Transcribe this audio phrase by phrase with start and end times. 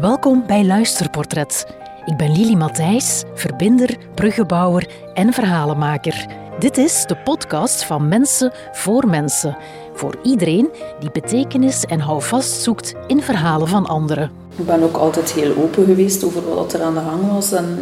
[0.00, 1.66] Welkom bij Luisterportret.
[2.04, 6.26] Ik ben Lili Matthijs, verbinder, bruggenbouwer en verhalenmaker.
[6.58, 9.56] Dit is de podcast van Mensen voor Mensen.
[9.94, 10.68] Voor iedereen
[11.00, 14.30] die betekenis en houvast zoekt in verhalen van anderen.
[14.56, 17.52] Ik ben ook altijd heel open geweest over wat er aan de gang was.
[17.52, 17.78] En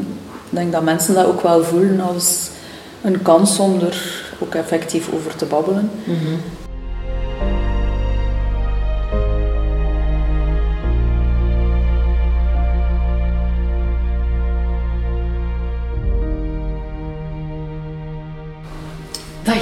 [0.51, 2.51] ik denk dat mensen dat ook wel voelen als
[3.03, 5.91] een kans om er ook effectief over te babbelen.
[6.07, 6.68] Dag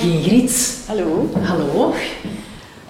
[0.07, 0.79] Ingrid.
[0.87, 1.29] Hallo.
[1.43, 1.95] Hallo.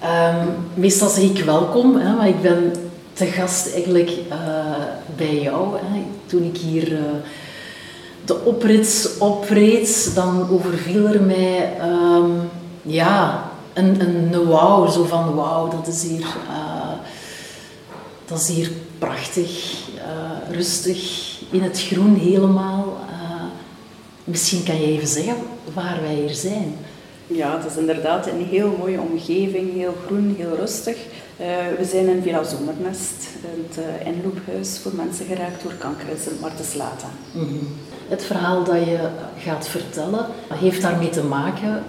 [0.01, 2.73] Ehm, meestal zeg ik welkom, hè, maar ik ben
[3.13, 4.37] te gast eigenlijk eh,
[5.15, 5.77] bij jou.
[5.77, 6.03] Hè.
[6.25, 7.01] Toen ik hier eh,
[8.25, 12.31] de oprit opreed, dan overviel er mij ehm,
[12.81, 14.87] ja, een, een, wauw.
[14.87, 16.97] Zo van wauw, dat is hier, eh,
[18.25, 19.73] dat is hier prachtig,
[20.51, 22.97] rustig, in het groen helemaal.
[24.23, 25.35] Misschien kan je even zeggen
[25.73, 26.75] waar wij hier zijn.
[27.27, 30.97] Ja, het is inderdaad een heel mooie omgeving, heel groen, heel rustig.
[31.37, 31.45] Eh,
[31.77, 36.39] we zijn in Villa Zomernest, het uh, inloophuis voor mensen geraakt door kanker in Sint
[36.41, 37.07] Martenslata.
[37.31, 37.45] Mhm.
[38.07, 38.97] Het verhaal dat je
[39.37, 41.83] gaat vertellen heeft daarmee te maken.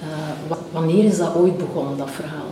[0.00, 0.06] Eh,
[0.48, 2.46] wa- wanneer is dat ooit begonnen, dat verhaal?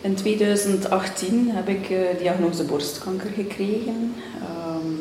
[0.00, 4.14] In 2018 heb ik eh, diagnose borstkanker gekregen.
[4.40, 4.92] Ehm,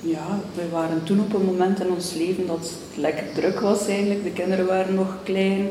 [0.00, 3.86] ja, we waren toen op een moment in ons leven dat het lekker druk was
[3.86, 4.24] eigenlijk.
[4.24, 5.68] De kinderen waren nog klein.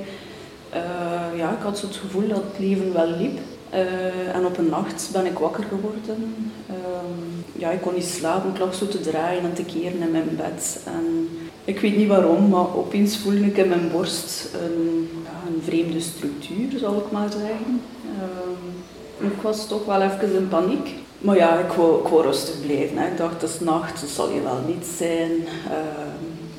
[0.76, 3.40] Eh, ja, ik had zo het gevoel dat het leven wel liep.
[3.70, 6.36] Eh, en op een nacht ben ik wakker geworden.
[6.68, 10.12] Ehm, ja, ik kon niet slapen, ik lag zo te draaien en te keren in
[10.12, 10.82] mijn bed.
[10.86, 11.30] En
[11.66, 16.00] ik weet niet waarom, maar opeens voelde ik in mijn borst een, ja, een vreemde
[16.00, 17.82] structuur, zal ik maar zeggen.
[18.18, 20.90] Ehm, ik was toch wel even in paniek.
[21.20, 22.98] Maar ja, ik wou, ik wou rustig blijven.
[22.98, 25.32] Ik dacht, het is nacht, het zal je wel niet zijn.
[25.70, 26.15] Ehm,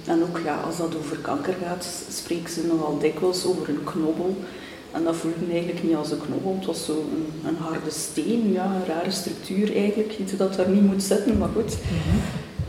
[0.07, 4.37] en ook ja, als dat over kanker gaat, spreken ze nogal dikwijls over een knobbel.
[4.93, 8.53] En dat voelde eigenlijk niet als een knobbel, het was zo een, een harde steen,
[8.53, 10.19] ja, een rare structuur eigenlijk.
[10.19, 11.77] Iets dat daar niet moet zitten, maar goed.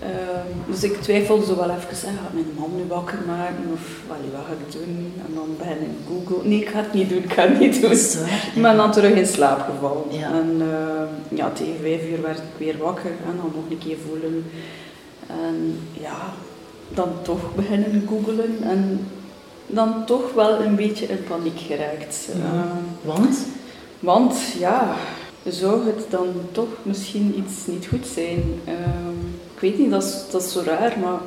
[0.01, 4.01] Ehm, dus ik twijfelde zo wel even, hè, gaat mijn man nu wakker maken of
[4.07, 5.13] wat ga ik doen?
[5.27, 6.49] En dan begin ik Google.
[6.49, 7.91] Nee, ik ga het niet doen, ik ga het niet doen.
[8.55, 10.03] Ik ben dan terug in slaap gevallen.
[10.09, 10.31] Ja.
[10.31, 13.97] En eh, ja, tegen vijf uur werd ik weer wakker en dan nog een keer
[14.07, 14.45] voelen.
[15.27, 16.33] En ja,
[16.93, 19.07] dan toch beginnen googelen en
[19.67, 22.27] dan toch wel een beetje in paniek geraakt.
[22.27, 22.43] Ja.
[22.43, 23.37] Ehm, Want?
[23.99, 24.95] want ja,
[25.45, 28.43] zou het dan toch misschien iets niet goed zijn?
[28.65, 29.17] Ehm,
[29.53, 31.19] ik weet niet, dat is, dat is zo raar, maar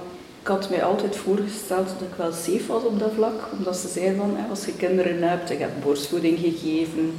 [0.43, 3.49] ik had mij altijd voorgesteld dat ik wel safe was op dat vlak.
[3.59, 7.13] Omdat ze zeiden van, hè, als je kinderen hebt, je hebt borstvoeding gegeven,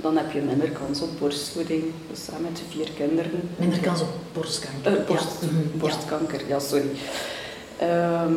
[0.00, 1.82] dan heb je minder kans op borstvoeding.
[2.10, 3.40] Dus samen met de vier kinderen.
[3.56, 4.98] Minder kans op borstkanker.
[4.98, 5.46] Eh, borst, Ja.
[5.46, 5.78] Mhm.
[5.78, 6.84] borstkanker, ja, sorry.
[7.78, 8.34] Ehm,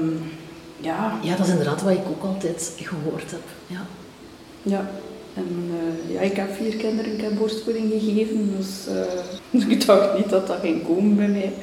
[0.77, 3.43] ja, Ja, dat is inderdaad wat ik ook altijd gehoord heb.
[3.67, 3.85] Ja.
[4.61, 4.89] Ja,
[5.33, 10.17] en eh, ja, ik heb vier kinderen, ik heb borstvoeding gegeven, dus eh, ik dacht
[10.17, 11.53] niet dat dat ging komen bij mij.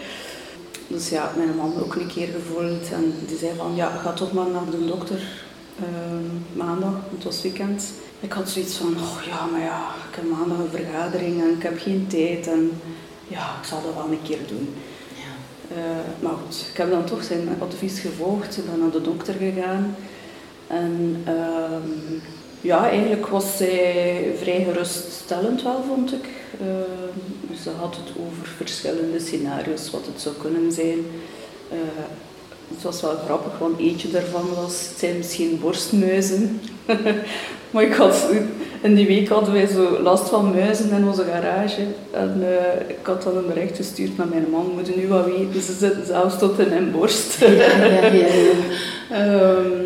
[0.87, 4.33] Dus ja, mijn man ook een keer gevoeld en die zei van, ja, ga toch
[4.33, 5.21] maar naar de dokter
[5.79, 7.93] ehm, maandag, het was weekend.
[8.21, 9.81] Ik had zoiets van, oh ja, maar ja,
[10.11, 12.71] ik heb maandag een vergadering en ik heb geen tijd en
[13.29, 14.75] ja, ik zal dat wel een keer doen.
[15.77, 18.57] Eh, maar goed, ik heb dan toch zijn advies gevolgd.
[18.57, 19.97] Ik ben naar de dokter gegaan.
[20.67, 22.19] En ehm,
[22.61, 26.29] ja, eigenlijk was zij vrij geruststellend wel, vond ik.
[26.61, 30.99] Ehm, ze had het over verschillende scenario's, wat het zou kunnen zijn.
[31.71, 31.79] Eh,
[32.69, 36.61] het was wel grappig, want eentje daarvan was, het zijn misschien borstmuizen.
[37.71, 38.27] maar ik had,
[38.81, 41.87] in die week hadden wij zo last van muizen in onze garage.
[42.11, 45.63] En eh, ik had dan een bericht gestuurd naar mijn man, moeten nu wat weten,
[45.63, 47.39] ze zitten zelfs tot in mijn borst.
[47.39, 48.53] Ja, ja, ja, ja.
[49.11, 49.85] Ehm,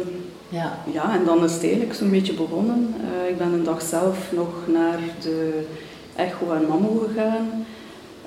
[0.49, 0.79] ja.
[0.93, 2.95] ja, en dan is het eigenlijk zo'n beetje begonnen.
[3.01, 5.65] Eh, ik ben een dag zelf nog naar de
[6.17, 7.67] echo en mammo gegaan.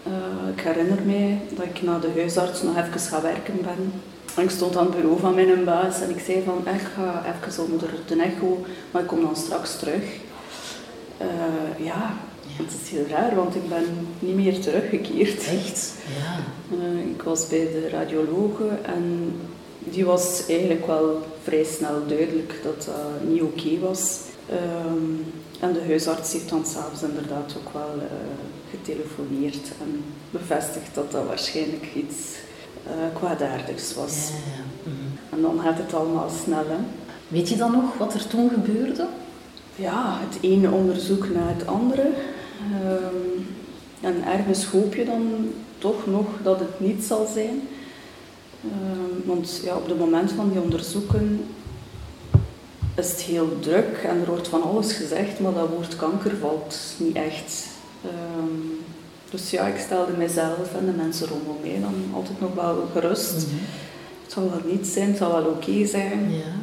[0.03, 3.93] Eh, ik herinner mij dat ik na de huisarts nog even gaan werken ben.
[4.35, 6.81] En ik stond aan het bureau van mijn baas en ik zei van, "Eh, ik
[6.95, 10.03] ga even onder de echo, maar ik kom dan straks terug.
[11.17, 12.13] Eh, ja,
[12.47, 15.47] het is heel raar, want ik ben niet meer teruggekeerd.
[15.47, 15.93] Echt?
[16.19, 16.35] Ja.
[16.77, 19.33] Eh, ik was bij de radiologe en
[19.79, 24.19] die was eigenlijk wel vrij snel duidelijk dat dat niet oké was.
[24.49, 25.11] Ehm,
[25.59, 28.05] en de huisarts heeft dan s'avonds inderdaad ook wel eh,
[28.69, 32.17] getelefoneerd en bevestigd dat dat waarschijnlijk iets
[33.13, 34.29] kwaadaardigs was.
[34.29, 34.91] Ja.
[34.91, 35.35] Mhm.
[35.35, 36.65] En dan gaat het allemaal snel.
[36.67, 36.77] Hè?
[37.27, 39.07] Weet je dan nog wat er toen gebeurde?
[39.75, 42.09] Ja, het ene onderzoek na het andere.
[42.81, 43.41] Ehm,
[44.01, 47.61] En ergens hoop je dan toch nog dat het niet zal zijn.
[48.63, 51.45] Ehm, want ja, op het moment van die onderzoeken
[52.95, 56.77] is het heel druk en er wordt van alles gezegd, maar dat woord kanker valt
[56.97, 57.67] niet echt.
[58.05, 58.55] Ehm,
[59.29, 63.35] dus ja, ik stelde mezelf en de mensen rondom mij dan altijd nog wel gerust.
[63.35, 63.55] Mhm.
[64.23, 66.31] Het zal wel niet zijn, het zal wel oké zijn.
[66.31, 66.57] Ja.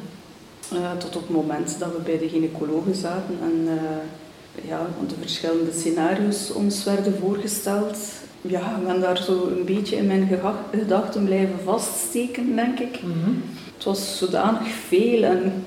[0.73, 5.15] Uh, tot op het moment dat we bij de gynaecologen zaten en uh, ja, de
[5.21, 7.99] verschillende scenario's ons werden voorgesteld.
[8.41, 10.29] Ja, ik ben daar zo een beetje in mijn
[10.73, 13.03] gedachten blijven vaststeken, denk ik.
[13.03, 13.31] Mhm.
[13.75, 15.65] Het was zodanig veel en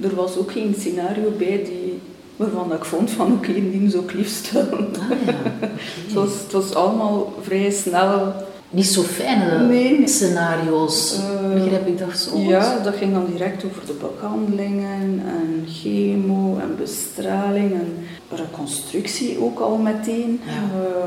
[0.00, 2.00] er was ook geen scenario bij die,
[2.40, 5.34] waarvan ik vond van oké, okay, die zou ik liefst Ah, ja.
[6.04, 8.32] het, was, het was allemaal vrij snel
[8.70, 10.08] niet zo fijne nee.
[10.08, 12.38] scenario's, uh, begrijp ik dat zo?
[12.38, 19.58] Ja, dat ging dan direct over de behandelingen en chemo en bestraling en reconstructie ook
[19.58, 20.40] al meteen.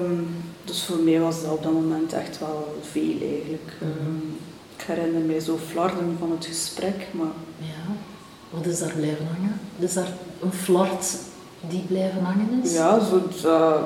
[0.01, 0.27] Um,
[0.65, 3.77] dus voor mij was dat op dat moment echt wel veel eigenlijk.
[3.79, 4.41] Mm
[4.83, 7.31] ik herinner mij zo flarden van het gesprek, maar...
[7.57, 7.95] Ja,
[8.53, 9.59] wat is daar blijven hangen?
[9.79, 10.11] Is daar
[10.41, 11.15] een flart
[11.69, 12.73] die blijven hangen is?
[12.73, 13.81] Ja, zo, uh,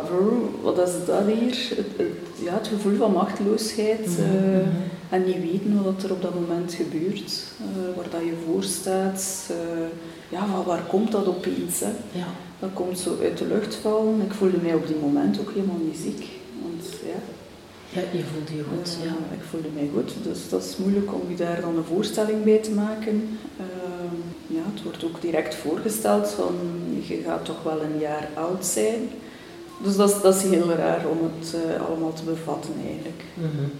[0.61, 1.73] wat is dat hier?
[1.75, 2.07] Het,
[2.43, 4.67] ja, het gevoel van machteloosheid mhm, eh, mhm.
[5.09, 9.49] en niet weten wat er op dat moment gebeurt, uh, waar dat je voor staat.
[10.29, 11.79] ja, van waar komt dat opeens?
[11.79, 11.91] Hè?
[12.11, 12.27] Ja.
[12.59, 14.21] Dat komt zo uit de lucht vallen.
[14.21, 16.27] Ik voelde mij op die moment ook helemaal niet ziek.
[16.61, 17.19] Want, ja,
[17.89, 18.97] ja, je voelde je goed.
[19.03, 19.15] ja.
[19.35, 22.57] Ik voelde mij goed, dus dat is moeilijk om je daar dan een voorstelling bij
[22.57, 23.37] te maken.
[24.47, 26.55] Ja, het wordt ook direct voorgesteld van
[27.07, 29.09] je gaat toch wel een jaar oud zijn.
[29.83, 33.23] Dus dat is, dat is heel raar om het uh, allemaal te bevatten eigenlijk.
[33.33, 33.71] Mm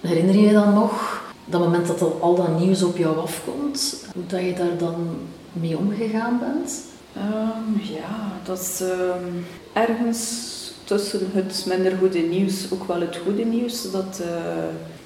[0.00, 4.26] Herinner je je dan nog dat moment dat al dat nieuws op jou afkomt, hoe
[4.26, 5.16] dat je daar dan
[5.52, 6.82] mee omgegaan bent?
[7.16, 10.48] Um, ja, dat is um, ergens
[10.84, 14.26] tussen het minder goede nieuws ook wel het goede nieuws, dat uh,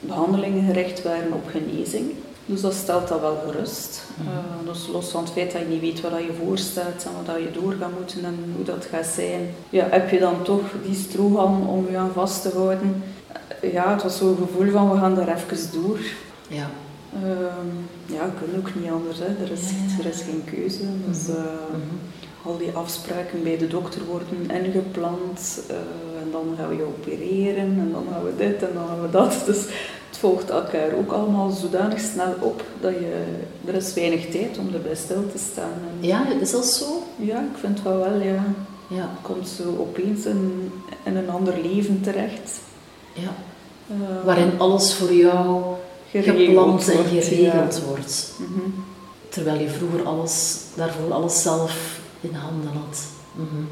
[0.00, 2.11] behandelingen gericht waren op genezing.
[2.46, 4.02] Dus dat stelt dat wel gerust.
[4.20, 7.37] Uh, dus los van het feit dat je niet weet wat je voorstaat en wat
[7.43, 10.94] je door gaat moeten en hoe dat gaat zijn, ja, heb je dan toch die
[10.94, 13.02] strohalm om je aan vast te houden.
[13.62, 15.99] Uh, ja, het was zo'n gevoel van we gaan daar even door.
[16.49, 16.70] Ja.
[17.23, 17.31] Uh,
[18.06, 19.19] ja, we kunnen ook niet anders.
[19.19, 19.25] Hè.
[19.25, 20.82] Er, is, er is geen keuze.
[21.06, 21.99] Dus, mm -hmm.
[22.43, 25.61] al die afspraken bij de dokter worden ingepland.
[26.23, 29.11] en dan gaan we je opereren en dan gaan we dit en dan gaan we
[29.11, 29.43] dat.
[29.47, 29.67] Dus
[30.14, 33.25] het volgt elkaar ook allemaal zodanig snel op dat je,
[33.64, 35.81] er is weinig tijd om erbij stil te staan.
[36.00, 37.02] ja, is dat zo?
[37.16, 38.44] Ja, ik vind het wel wel, ja.
[38.88, 39.11] ja.
[39.22, 40.72] komt zo opeens in,
[41.02, 42.61] in een ander leven terecht.
[43.12, 43.34] Ja.
[43.90, 45.62] Uh, Waarin alles voor jou
[46.12, 48.32] gepland en geregeld wordt.
[48.38, 48.70] Mhm.
[49.28, 53.02] Terwijl je vroeger alles, daarvoor alles zelf in handen had.
[53.32, 53.69] Mm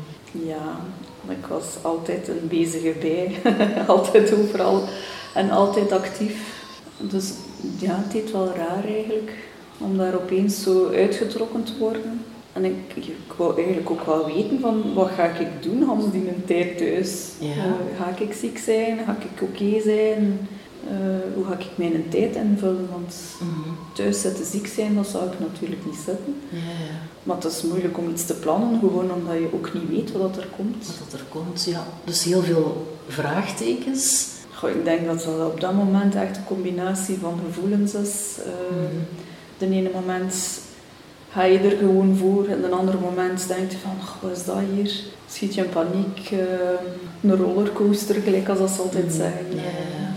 [0.47, 0.81] Ja,
[1.29, 3.41] ik was altijd een bezige bij.
[3.87, 4.89] altijd overal
[5.35, 6.65] en altijd actief.
[6.97, 7.33] Dus
[7.79, 9.33] ja, het deed wel raar eigenlijk
[9.79, 12.25] om daar opeens zo uitgetrokken te worden.
[12.53, 16.29] En ik, ik wou eigenlijk ook wel weten van wat ga ik doen Hans die
[16.29, 17.27] een tijd thuis.
[17.39, 17.57] Ja.
[17.57, 18.99] Uh, ga ik ziek zijn?
[19.07, 20.49] Ga ik oké zijn?
[20.85, 22.89] Uh, hoe ga ik mijn tijd invullen?
[22.91, 26.35] Want mm thuis zitten ziek zijn, dat zou ik natuurlijk niet zitten.
[26.49, 26.95] Ja, ja.
[27.23, 30.37] Maar het is moeilijk om iets te plannen, gewoon omdat je ook niet weet wat
[30.37, 30.87] er komt.
[30.87, 31.87] Wat er komt, ja.
[32.05, 34.32] Dus heel veel vraagtekens
[34.71, 38.39] ik denk dat het op dat moment echt een combinatie van gevoelens is.
[38.39, 38.53] Uh,
[39.59, 40.61] De ene moment
[41.33, 44.57] ga je er gewoon voor en de andere moment denk je van, wat is dat
[44.75, 44.93] hier?
[45.29, 46.39] Schiet je in paniek, uh,
[47.23, 49.15] een rollercoaster, gelijk als dat ze altijd mhm.
[49.15, 49.63] zeggen, uh,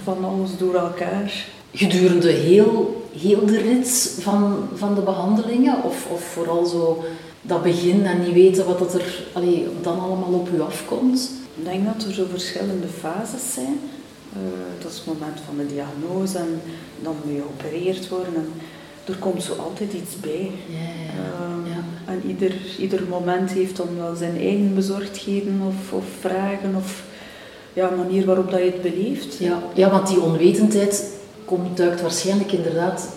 [0.03, 1.45] van alles door elkaar.
[1.73, 7.03] Gedurende heel, heel de rit van, van de behandelingen of, of vooral zo
[7.41, 11.31] dat begin en niet weten wat dat er allee, dan allemaal op u afkomt?
[11.57, 13.79] Ik denk dat er zo verschillende fases zijn.
[14.35, 14.41] Uh,
[14.81, 16.61] dat is het moment van de diagnose en
[17.01, 18.35] dan moet je geopereerd worden.
[18.35, 18.51] En
[19.05, 20.51] er komt zo altijd iets bij.
[20.67, 22.11] Ja, ja, ja.
[22.13, 27.03] En ieder, ieder moment heeft dan wel zijn eigen bezorgdheden of, of vragen of
[27.73, 29.37] ja, manier waarop dat je het beleeft.
[29.37, 31.13] Ja, ja want die onwetendheid
[31.45, 33.07] komt, duikt waarschijnlijk inderdaad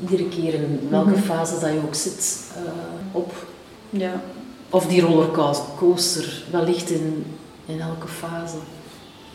[0.00, 1.22] iedere keer in welke mhm.
[1.22, 2.72] fase dat je ook zit uh,
[3.12, 3.32] op.
[3.90, 4.22] Ja.
[4.70, 7.24] Of die rollercoaster, wellicht in,
[7.66, 8.56] in elke fase.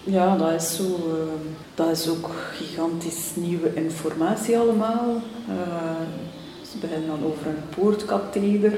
[0.09, 5.21] Ja, dat is, zo, uh, dat is ook gigantisch nieuwe informatie allemaal.
[5.49, 6.07] Uh,
[6.71, 8.73] ze beginnen dan over een poortkatheder.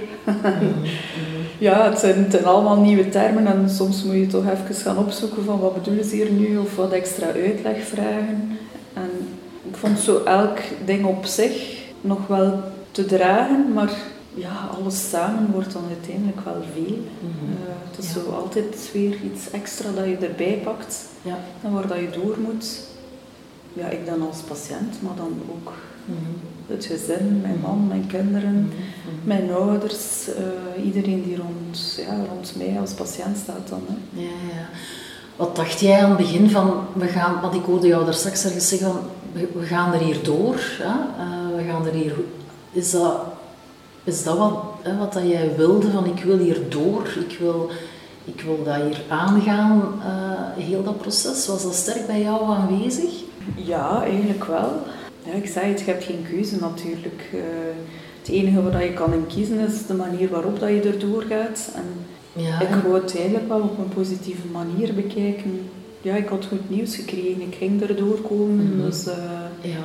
[1.67, 4.97] ja, het zijn, het zijn, allemaal nieuwe termen en soms moet je toch even gaan
[4.97, 8.57] opzoeken van wat bedoelen ze hier nu of wat extra uitleg vragen.
[8.93, 9.09] En
[9.69, 12.59] ik vond zo elk ding op zich nog wel
[12.91, 13.91] te dragen, maar
[14.33, 16.97] ja, alles samen wordt dan uiteindelijk wel veel.
[17.19, 17.51] Mhm.
[17.51, 18.19] Eh, het is Ja.
[18.21, 21.37] zo altijd weer iets extra dat je erbij pakt Ja.
[21.63, 22.79] en waar dat je door moet.
[23.73, 25.73] Ja, ik dan als patiënt, maar dan ook
[26.05, 26.17] Mhm.
[26.67, 28.65] het gezin, mijn man, mijn kinderen, Mhm.
[28.65, 29.27] Mhm.
[29.27, 33.81] mijn ouders, eh, iedereen die rond, ja, rond mij als patiënt staat dan.
[33.87, 34.21] Hè.
[34.21, 34.67] Ja, ja.
[35.35, 38.45] Wat dacht jij aan het begin van, we gaan, want ik hoorde jou daar straks
[38.45, 38.99] ergens zeggen van,
[39.31, 40.89] we, we gaan er hier door, hè?
[41.23, 42.13] Eh, we gaan er hier,
[42.71, 43.21] is dat,
[44.03, 47.69] is dat wat, hè, wat dat jij wilde, van ik wil hier door, ik wil,
[48.25, 53.11] ik wil dat hier aangaan, eh, heel dat proces, was dat sterk bij jou aanwezig?
[53.55, 54.71] Ja, eigenlijk wel.
[55.23, 57.29] Ja, ik zei het, je hebt geen keuze natuurlijk.
[57.33, 57.39] Eh,
[58.19, 61.71] het enige wat je kan in kiezen is de manier waarop dat je erdoor gaat.
[61.75, 61.83] En
[62.43, 65.69] Ja, ik wou het eigenlijk wel op een positieve manier bekijken.
[66.01, 68.75] Ja, ik had goed nieuws gekregen, ik ging erdoor komen.
[68.75, 68.85] Mhm.
[68.85, 69.15] Dus eh,
[69.61, 69.79] ja.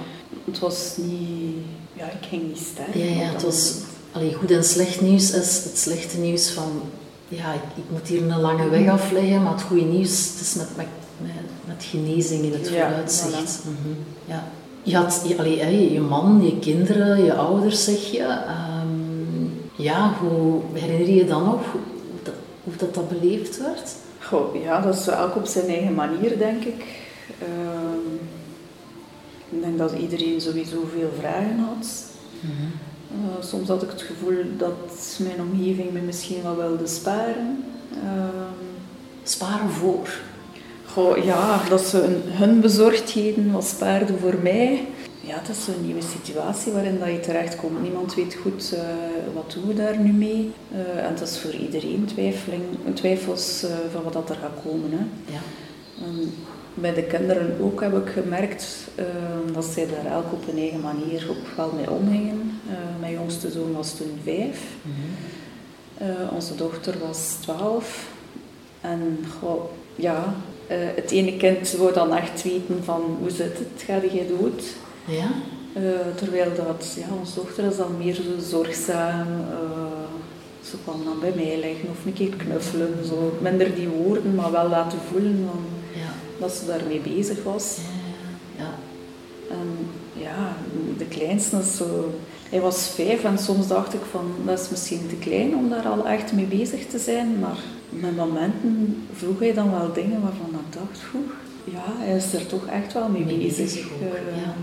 [0.44, 1.56] het was niet...
[1.92, 2.94] Ja, ik ging niet sterk.
[2.94, 3.75] Ja, ja, het was.
[4.14, 6.83] Allee, goed en slecht nieuws is het slechte nieuws van
[7.28, 10.54] ja, ik, ik moet hier een lange weg afleggen, maar het goede nieuws het is
[10.54, 10.87] met, met,
[11.64, 13.61] met, genezing in het Ja, vooruitzicht.
[13.64, 13.94] Mhm,
[14.25, 14.44] ja.
[14.83, 18.23] Je had je, allee, je man, je kinderen, je ouders, zeg je.
[18.23, 19.04] Ehm,
[19.76, 21.80] ja, hoe herinner je je dan nog hoe
[22.23, 23.94] dat, hoe dat, dat beleefd werd?
[24.21, 26.85] Goh, ja, dat is elk op zijn eigen manier, denk ik.
[27.40, 28.14] Ehm,
[29.50, 31.87] ik denk dat iedereen sowieso veel vragen had.
[33.14, 37.64] Eh, soms had ik het gevoel dat mijn omgeving me misschien wel wilde sparen.
[37.92, 38.52] Ehm,
[39.23, 40.09] Sparen voor.
[40.87, 44.87] goh, ja, dat ze hun, hun bezorgdheden wat spaarden voor mij.
[45.21, 47.83] Ja, dat is een nieuwe situatie waarin dat je terechtkomt.
[47.83, 48.80] Niemand weet goed eh,
[49.35, 50.52] wat doen we daar nu mee.
[50.73, 52.62] Eh, en het is voor iedereen twijfeling,
[52.94, 54.90] twijfels van wat dat er gaat komen.
[54.90, 55.33] Hè.
[55.33, 55.40] Ja.
[56.06, 56.35] En
[56.75, 59.04] bij de kinderen ook heb ik gemerkt eh,
[59.52, 62.61] dat zij daar elk op hun eigen manier ook wel mee omgingen.
[62.69, 64.62] Eh, mijn jongste zoon was toen vijf.
[65.99, 68.09] Eh, onze dochter was twaalf.
[68.81, 69.64] En goh,
[69.95, 70.35] ja,
[70.66, 74.62] eh, het ene kind wou dan echt weten van hoe zit het, ga jij dood?
[75.04, 75.28] Ja?
[76.14, 79.26] Terwijl dat, ja, onze dochter is dan meer zo zorgzaam.
[80.62, 82.95] ze kwam dan bij mij liggen of een keer knuffelen.
[83.07, 83.38] Zo.
[83.40, 85.49] Minder die woorden, maar wel laten voelen.
[86.44, 87.76] Dat ze daarmee bezig was.
[88.56, 88.70] Ja.
[89.50, 89.68] En
[90.22, 90.56] ja,
[90.98, 92.14] de kleinste is zo...
[92.50, 95.86] Hij was vijf en soms dacht ik van, dat is misschien te klein om daar
[95.88, 97.38] al echt mee bezig te zijn.
[97.38, 97.58] Maar
[97.88, 101.30] met momenten vroeg hij dan wel dingen waarvan ik dacht, oeh,
[101.64, 103.64] ja, hij is er toch echt wel mee, Mee bezig.
[103.64, 104.54] bezig ook, Eh, ja.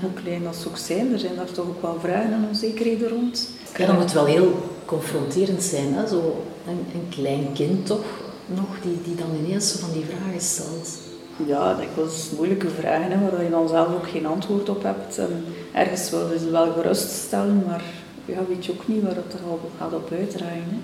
[0.00, 3.08] Hoe klein dat ze ook zijn, er zijn daar toch ook wel vragen en onzekerheden
[3.08, 3.48] rond.
[3.76, 4.52] Ja, dat moet wel heel
[4.84, 6.06] confronterend zijn, hè?
[6.08, 8.04] Zo een, een klein kind toch
[8.46, 10.88] nog, die, die dan ineens zo van die vragen stelt.
[11.46, 15.18] Ja, dat was moeilijke vragen hè, waar je dan zelf ook geen antwoord op hebt.
[15.18, 17.82] En ergens wilden ze wel geruststellen, maar
[18.24, 20.64] ja, weet je ook niet waar het er al gaat op uitdraaien.
[20.68, 20.78] Hè.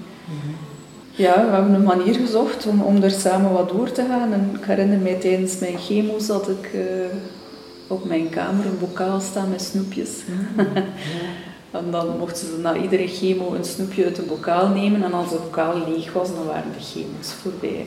[1.15, 4.33] Ja, we hebben een manier gezocht om, om er samen wat door te gaan.
[4.33, 7.17] En ik herinner mij tijdens mijn chemo's dat ik eh,
[7.87, 10.11] op mijn kamer een bokaal staan met snoepjes.
[11.73, 15.03] En dan mochten ze na iedere chemo een snoepje uit de bokaal nemen.
[15.05, 17.87] En als de bokaal leeg was, dan waren de chemo's voorbij.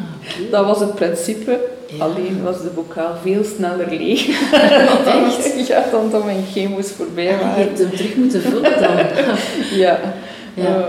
[0.50, 1.60] Dat was het principe.
[1.86, 2.04] Ja.
[2.04, 4.26] Alleen was de bokaal veel sneller leeg.
[5.24, 5.66] Echt?
[5.68, 7.54] Ja, dan dat mijn chemo's voorbij Ja, je waren.
[7.62, 8.96] hebt hem terug moeten vullen dan.
[9.78, 10.00] Ja.
[10.54, 10.64] Ja.
[10.64, 10.84] Eh,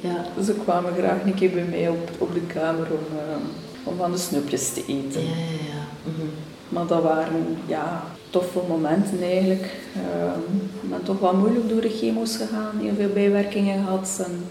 [0.00, 0.42] Ja.
[0.44, 3.36] ze kwamen graag een keer bij mij op, op de kamer om, eh,
[3.84, 5.20] om van de snoepjes te Ja, eten.
[5.22, 5.28] ja,
[5.72, 5.80] ja.
[6.04, 6.26] Mhm.
[6.68, 9.66] Maar dat waren ja, toffe momenten eigenlijk.
[9.94, 14.44] Ehm, ik ben toch wel moeilijk door de chemo's gegaan, heel veel bijwerkingen gehad en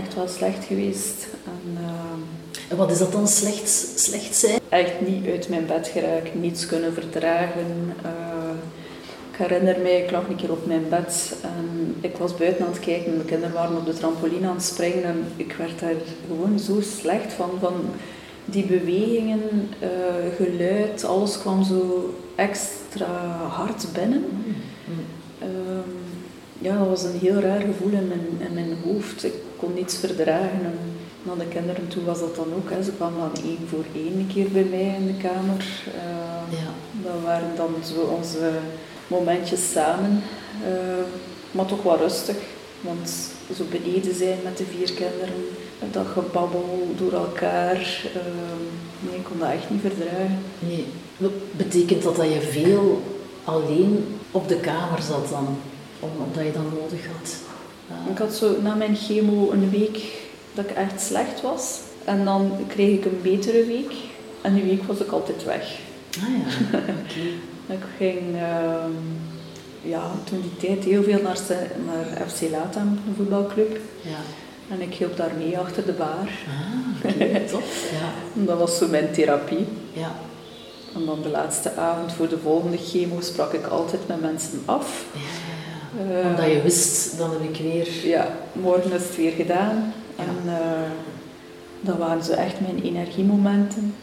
[0.00, 1.26] echt wel slecht geweest.
[1.44, 2.20] En, ehm,
[2.68, 4.60] En wat is dat dan slecht, slecht zijn?
[4.68, 7.94] echt niet uit mijn bed geraakt, niets kunnen verdragen.
[8.02, 8.10] Eh,
[9.32, 12.72] ik herinner mij, ik lag een keer op mijn bed en ik was buiten aan
[12.72, 15.80] het kijken en de kinderen waren op de trampoline aan het springen en ik werd
[15.80, 15.94] daar
[16.26, 17.50] gewoon zo slecht van.
[17.60, 17.74] van
[18.46, 19.40] die bewegingen,
[19.78, 19.88] eh,
[20.36, 23.06] geluid, alles kwam zo extra
[23.48, 24.24] hard binnen.
[25.38, 25.90] Ehm,
[26.58, 29.24] ja, dat was een heel raar gevoel in mijn, in mijn hoofd.
[29.24, 30.60] Ik kon niets verdragen.
[30.64, 30.78] En
[31.22, 32.70] naar de kinderen toe was dat dan ook.
[32.70, 32.82] Hè.
[32.82, 35.64] Ze kwamen dan één voor één een keer bij mij in de kamer.
[35.86, 36.70] Eh, Ja.
[37.02, 38.50] Dat waren dan zo onze
[39.06, 40.22] momentjes samen.
[40.64, 41.04] Eh,
[41.50, 42.36] maar toch wel rustig.
[42.80, 43.08] Want
[43.56, 45.44] zo beneden zijn met de vier kinderen,
[45.92, 48.00] dat gebabbel door elkaar.
[48.14, 48.20] eh,
[49.00, 50.38] nee, ik kon dat echt niet verdragen.
[50.58, 50.84] Nee.
[51.56, 53.02] Betekent dat dat je veel
[53.44, 55.46] alleen op de kamer zat dan?
[56.00, 57.36] Om- Omdat je dat nodig had?
[57.88, 58.10] Ja.
[58.12, 60.00] Ik had zo na mijn chemo een week
[60.54, 61.78] dat ik echt slecht was.
[62.04, 63.92] En dan kreeg ik een betere week.
[64.42, 65.78] En die week was ik altijd weg.
[66.18, 67.26] Ah ja, oké.
[67.72, 68.90] Ik ging, ehm,
[69.82, 71.38] ja, toen die tijd heel veel naar,
[71.86, 73.78] naar FC Latam, de voetbalclub.
[74.02, 74.18] Ja.
[74.70, 76.28] En ik hielp daar mee achter de bar.
[76.48, 77.90] Ah, tof.
[77.92, 78.42] Ja.
[78.44, 79.66] Dat was zo mijn therapie.
[79.92, 80.12] Ja.
[80.94, 85.04] En dan de laatste avond voor de volgende chemo sprak ik altijd met mensen af.
[85.12, 86.28] Ja, ja, Eh, ja.
[86.28, 87.88] Omdat je wist, dan heb ik weer...
[88.06, 89.92] Ja, morgen is het weer gedaan.
[90.16, 90.90] En eh,
[91.80, 93.94] dat waren zo echt mijn energiemomenten.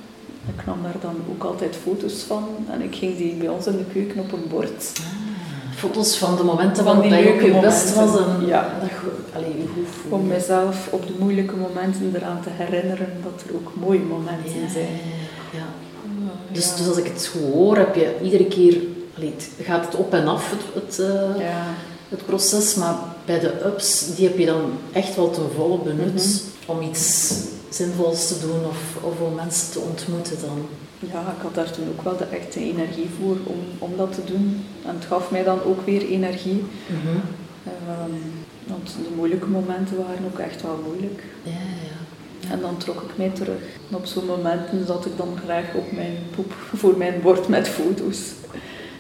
[0.58, 2.48] Ik nam daar dan ook altijd foto's van.
[2.72, 4.91] En ik ging die bij ons in de keuken op een bord.
[5.00, 5.05] Ah,
[5.84, 8.62] foto's van de momenten Van waarop je op leuke je best was en Ja.
[8.82, 10.16] dat je allee, je goed voelde.
[10.16, 14.70] Om mezelf op de moeilijke momenten eraan te herinneren dat er ook mooie momenten Ja,
[14.72, 14.88] zijn.
[15.52, 15.66] ja.
[16.06, 16.75] Uh, Dus, ja.
[16.78, 18.78] dus als ik het goed hoor, heb je iedere keer...
[19.16, 21.46] allee, het gaat het op en af, het, het, eh,
[22.10, 24.62] het proces, maar bij de ups, die heb je dan
[24.92, 27.34] echt wel ten volle benut om iets
[27.70, 30.66] zinvols te doen of, of om mensen te ontmoeten dan.
[31.12, 34.24] Ja, ik had daar toen ook wel de echte energie voor om, om dat te
[34.25, 34.65] doen.
[34.86, 36.63] En het gaf mij dan ook weer energie.
[36.88, 37.17] Mhm.
[37.63, 38.12] Ehm,
[38.67, 41.24] want de moeilijke momenten waren ook echt wel moeilijk.
[41.43, 42.51] Ja, ja.
[42.51, 43.62] En dan trok ik mij terug.
[43.89, 47.67] En op zo'n momenten zat ik dan graag op mijn poep voor mijn bord met
[47.67, 48.17] foto's.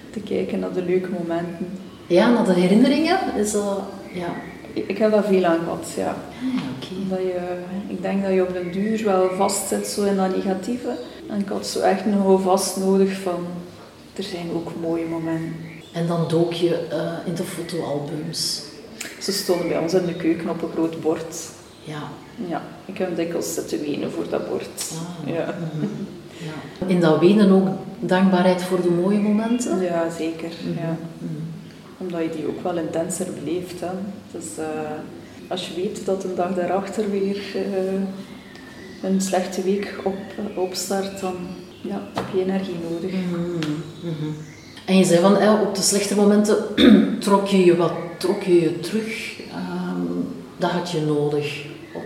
[0.09, 1.67] Te kijken naar de leuke momenten.
[2.07, 3.79] Ja, naar de herinneringen is dat...
[4.13, 4.27] Ja,
[4.73, 6.07] Ik ik heb daar veel aan gehad, ja.
[6.07, 7.09] ah, oké.
[7.09, 7.57] Dat je,
[7.87, 10.97] ik denk dat je op den duur wel vastzit zo in dat negatieve.
[11.29, 13.45] En ik had zo echt een houvast nodig van...
[14.13, 15.55] Er zijn ook mooie momenten.
[15.93, 18.63] En dan dook je eh, in de fotoalbums.
[19.19, 21.35] Ze stonden bij ons in de keuken op een groot bord.
[21.83, 22.01] Ja.
[22.47, 24.91] Ja, ik heb dikwijls zitten wenen voor dat bord.
[24.91, 25.33] Ah.
[25.33, 25.55] Ja.
[25.73, 25.85] Mhm.
[26.37, 26.87] ja.
[26.87, 27.67] In dat wenen ook
[27.99, 29.81] dankbaarheid voor de mooie momenten?
[29.81, 30.49] ja, zeker.
[30.63, 30.79] Mhm.
[30.79, 30.97] Ja.
[31.17, 31.33] Mhm.
[31.97, 33.79] Omdat je die ook wel intenser beleeft.
[33.79, 33.91] Hè.
[34.31, 34.65] Dus eh,
[35.47, 38.01] als je weet dat een dag daarachter weer eh,
[39.03, 40.17] een slechte week op,
[40.55, 41.35] opstart, dan
[41.81, 43.11] ja, heb je energie nodig.
[43.11, 43.39] Mhm,
[44.01, 44.31] mhm.
[44.85, 46.57] En je zei van, eh, op de slechte momenten
[47.19, 49.39] trok je je wat, trok je je terug.
[49.49, 50.01] Ehm,
[50.57, 51.65] dat had je nodig.
[51.93, 52.03] Om...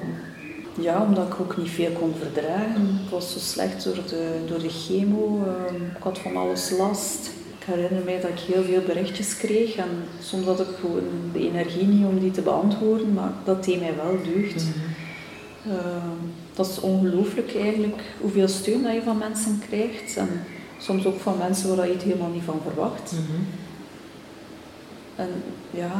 [0.83, 2.99] Ja, omdat ik ook niet veel kon verdragen.
[3.01, 5.43] Het was zo slecht door de, door de chemo.
[5.45, 7.29] ehm, ik had van alles last.
[7.59, 9.75] Ik herinner mij dat ik heel veel berichtjes kreeg.
[9.75, 9.89] En
[10.21, 13.13] soms had ik gewoon de energie niet om die te beantwoorden.
[13.13, 14.65] Maar dat deed mij wel deugd.
[15.65, 16.17] Ehm,
[16.57, 20.17] dat is ongelooflijk eigenlijk hoeveel steun dat je van mensen krijgt.
[20.17, 20.29] En
[20.79, 23.11] soms ook van mensen waar je het helemaal niet van verwacht.
[23.11, 23.41] Mhm.
[25.15, 25.29] En
[25.71, 25.91] ja,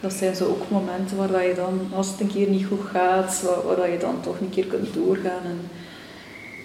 [0.00, 2.84] dat zijn zo ook momenten waar dat je dan, als het een keer niet goed
[2.92, 5.42] gaat, waar, waar dat je dan toch een keer kunt doorgaan.
[5.44, 5.60] En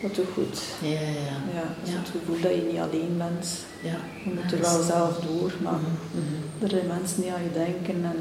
[0.01, 0.61] dat doet goed.
[0.81, 1.37] Ja, ja, ja.
[1.53, 1.99] Ja, dus Ja.
[1.99, 3.47] het gevoel dat je niet alleen bent.
[3.81, 3.97] ja.
[4.23, 6.63] Je moet er dat wel is- zelf door, maar mhm.
[6.63, 8.17] er zijn mensen die aan je denken en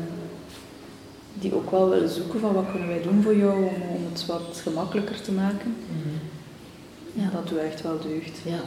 [1.40, 4.26] die ook wel willen zoeken van wat kunnen wij doen voor jou om, om het
[4.26, 5.76] wat gemakkelijker te maken.
[5.86, 7.22] Mhm.
[7.22, 8.38] Ja, dat doet echt wel deugd.
[8.44, 8.60] Ja.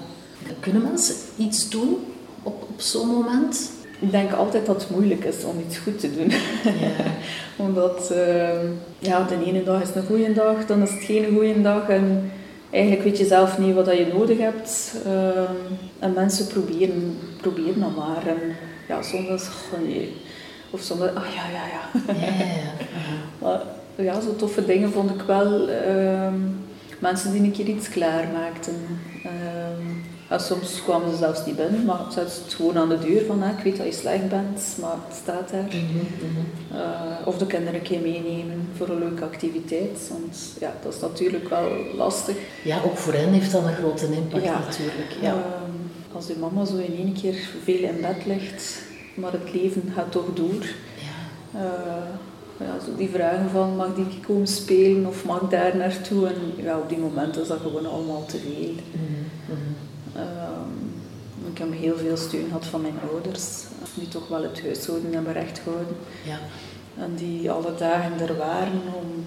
[0.59, 1.97] Kunnen mensen iets doen
[2.43, 3.71] op, op zo'n moment?
[3.99, 6.29] Ik denk altijd dat het moeilijk is om iets goed te doen.
[6.63, 7.05] Ja.
[7.65, 8.65] Omdat ehm,
[8.99, 11.89] ja, de ene dag is een goede dag, dan is het geen goede dag.
[11.89, 12.31] En
[12.69, 14.93] eigenlijk weet je zelf niet wat je nodig hebt.
[15.05, 15.53] Ehm,
[15.99, 18.27] en mensen proberen, proberen dat maar.
[18.27, 18.55] En
[18.87, 20.13] ja, soms is het gewoon nee.
[20.71, 22.13] Of soms, ah ja, ja, ja.
[22.13, 22.71] Ja.
[23.41, 23.61] Maar
[23.95, 25.67] ja, zo toffe dingen vond ik wel.
[25.69, 26.33] ehm,
[26.99, 28.75] mensen die een keer iets klaarmaakten.
[30.29, 33.25] Ja, soms kwamen ze zelfs niet binnen, maar zetten ze het gewoon aan de deur
[33.25, 35.63] van, ah, ik weet dat je slecht bent, maar het staat daar.
[35.63, 36.81] Mhm, mhm.
[36.81, 40.09] Eh, of de kinderen een keer meenemen voor een leuke activiteit.
[40.09, 42.35] Want ja, dat is natuurlijk wel lastig.
[42.63, 44.59] Ja, ook voor hen heeft dat een grote impact Ja.
[44.59, 45.11] natuurlijk.
[45.21, 45.29] Ja.
[45.31, 48.81] Ehm, als je mama zo in één keer veel in bed ligt,
[49.19, 50.63] maar het leven gaat toch door.
[50.97, 51.59] Ja.
[51.59, 52.09] Eh,
[52.59, 56.27] ja, zo die vragen van mag die komen spelen of mag ik daar naartoe?
[56.27, 58.73] En ja, op die momenten is dat gewoon allemaal te veel.
[58.91, 59.03] Mhm,
[59.45, 59.71] mhm.
[60.15, 65.13] Ehm, ik heb heel veel steun gehad van mijn ouders, die toch wel het huishouden
[65.13, 65.95] hebben recht gehouden.
[66.25, 66.39] Ja.
[67.03, 69.25] En die alle dagen er waren om,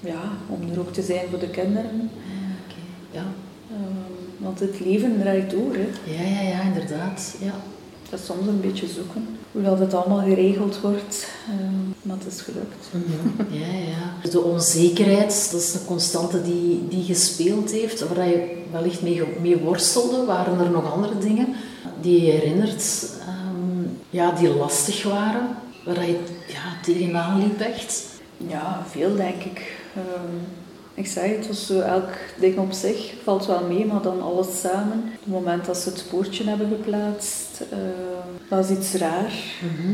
[0.00, 2.10] ja, om er ook te zijn voor de kinderen.
[2.12, 3.18] Ja, oké.
[3.18, 3.24] Ja.
[3.70, 5.74] Ehm, want het leven draait door.
[5.74, 6.12] Hè.
[6.12, 7.36] Ja, ja, ja, inderdaad.
[7.40, 7.54] Ja.
[8.10, 11.28] Dat is soms een beetje zoeken hoe dat het allemaal geregeld wordt.
[11.48, 12.86] Ehm, maar het is gelukt.
[13.50, 14.30] Ja, ja.
[14.30, 19.56] De onzekerheid, dat is een constante die, die gespeeld heeft, waar je wellicht mee, mee
[19.56, 20.24] worstelde.
[20.24, 21.48] Waren er nog andere dingen
[22.00, 25.48] die je herinnert, ehm, ja, die lastig waren,
[25.84, 28.04] waar je ja, tegenaan liep echt?
[28.36, 29.76] Ja, veel denk ik.
[29.94, 30.36] Ehm,
[30.96, 34.60] ik zei het, was zo elk ding op zich valt wel mee, maar dan alles
[34.60, 35.04] samen.
[35.04, 39.32] Het moment dat ze het poortje hebben geplaatst, ehm, dat is iets raar.
[39.62, 39.90] Mhm.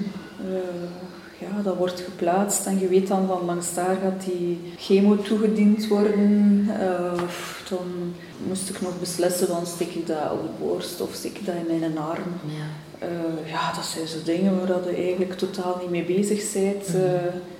[0.54, 0.90] Eh,
[1.38, 5.88] ja, dat wordt geplaatst en je weet dan van langs daar gaat die chemo toegediend
[5.88, 6.68] worden.
[6.80, 7.22] Uh,
[7.68, 8.14] dan
[8.46, 11.54] moest ik nog beslissen van stik ik dat op de borst of stik ik dat
[11.54, 12.32] in mijn arm.
[12.46, 13.08] Ja,
[13.46, 16.94] ja dat zijn zo dingen waar je eigenlijk totaal niet mee bezig bent.
[16.94, 17.51] Mm maar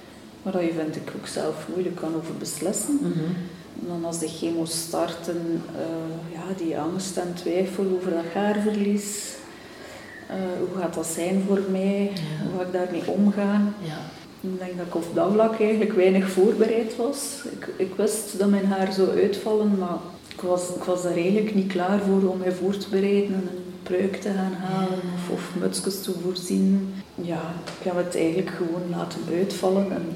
[0.51, 2.95] dat je vind ik ook zelf moeilijk kan over beslissen.
[2.95, 3.25] Mhm.
[3.81, 5.63] En dan als de chemo starten,
[6.33, 9.35] ja, die angst en twijfel over dat haarverlies.
[10.31, 12.11] Uh, hoe gaat dat zijn voor mij?
[12.43, 13.75] Hoe ga ik daarmee omgaan?
[13.81, 13.99] Ja.
[14.41, 17.43] Ik denk dat ik op dat vlak eigenlijk weinig voorbereid was.
[17.51, 21.55] Ik, ik wist dat mijn haar zou uitvallen, maar ik was, ik was daar eigenlijk
[21.55, 25.31] niet klaar voor om mij voor te bereiden en een pruik te gaan halen of,
[25.31, 26.95] of mutsjes te voorzien.
[27.15, 30.07] Ja, ik heb het eigenlijk gewoon laten uitvallen en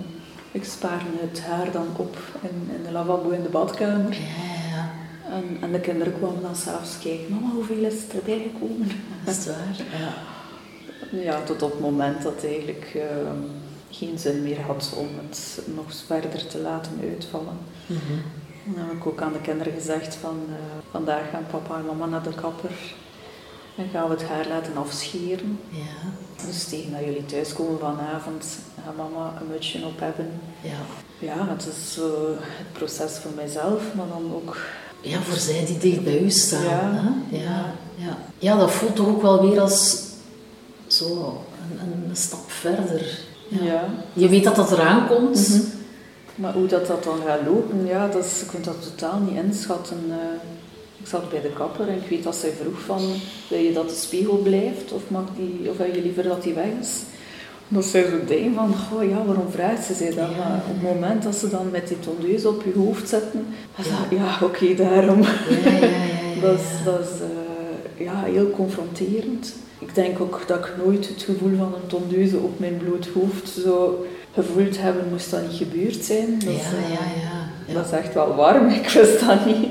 [0.56, 4.12] ik spaarde het haar dan op in, in de lavabo in de badkamer.
[4.12, 4.90] Ja,
[5.30, 8.90] en, en, de kinderen kwamen dan s'avonds kijken, mama, hoeveel is er erbij gekomen?
[9.24, 10.12] Dat is waar, ja.
[11.10, 13.42] Ja, tot op het moment dat het eigenlijk ehm,
[13.90, 17.58] geen zin meer had om het nog verder te laten uitvallen.
[17.86, 18.74] Mm -hmm.
[18.74, 20.54] Dan heb ik ook aan de kinderen gezegd van, uh,
[20.90, 22.94] vandaag gaan papa en mama naar de kapper.
[23.76, 25.58] En gaan we het haar laten afscheren.
[25.68, 26.46] Ja.
[26.46, 30.30] Dus tegen dat jullie thuiskomen vanavond, gaat mama een mutsje op hebben.
[30.60, 30.80] Ja.
[31.18, 34.56] Ja, het is zo het proces voor mijzelf, maar dan ook
[35.00, 36.64] ja, voor zij die dicht bij u staan.
[36.64, 38.18] Ja, ja, ja.
[38.38, 40.02] ja, dat voelt toch ook wel weer als
[40.86, 41.42] zo
[41.80, 43.18] een, een stap verder.
[43.48, 43.84] Ja.
[44.12, 45.48] Je weet dat dat eraan komt.
[45.48, 45.60] Mhm.
[46.34, 49.44] Maar hoe dat, dat dan gaat lopen, ja, dat is, ik kunt dat totaal niet
[49.44, 50.04] inschatten.
[50.08, 50.14] Uh,
[50.96, 53.00] ik zat bij de kapper en ik weet dat zij vroeg van,
[53.48, 56.54] wil je dat de spiegel blijft of, mag die, of wil je liever dat die
[56.54, 57.00] weg is?
[57.68, 60.36] Dat zij zo denken van, goh, ja, waarom vraagt ze zich dat?
[60.36, 64.16] Maar op het moment dat ze dan met die tondeuse op je hoofd zetten, ja,
[64.16, 65.20] ja oké, daarom.
[66.42, 69.54] dat is, dat is uh, ja, heel confronterend.
[69.78, 73.48] Ik denk ook dat ik nooit het gevoel van een tondeuse op mijn bloed hoofd
[73.48, 76.38] zo gevoeld hebben, moest dat niet gebeurd zijn.
[76.38, 79.68] Dat, ja, ja, ja, ja, Dat is echt wel warm, ik wist dat niet.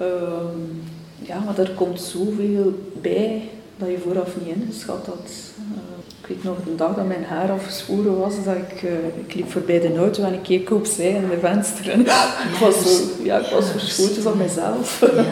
[0.00, 0.82] Um,
[1.18, 5.30] ja, maar er komt zoveel bij dat je vooraf niet ingeschat had.
[6.34, 8.92] Weet nog de dag dat mijn haar afgeschoren was, dat ik, uh,
[9.26, 11.90] ik liep voorbij de auto en ik keek opzij in de venster.
[11.90, 15.00] En ik was, zo, ja, ik was verschoten van mezelf.
[15.00, 15.22] Ja,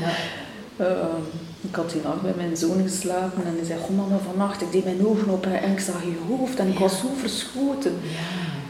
[0.00, 0.86] ja.
[0.86, 0.86] uh,
[1.68, 4.72] ik had die nacht bij mijn zoon geslapen en hij zei, oh mama, vannacht, ik
[4.72, 7.92] deed mijn ogen op en ik zag je hoofd en ik was zo verschoten.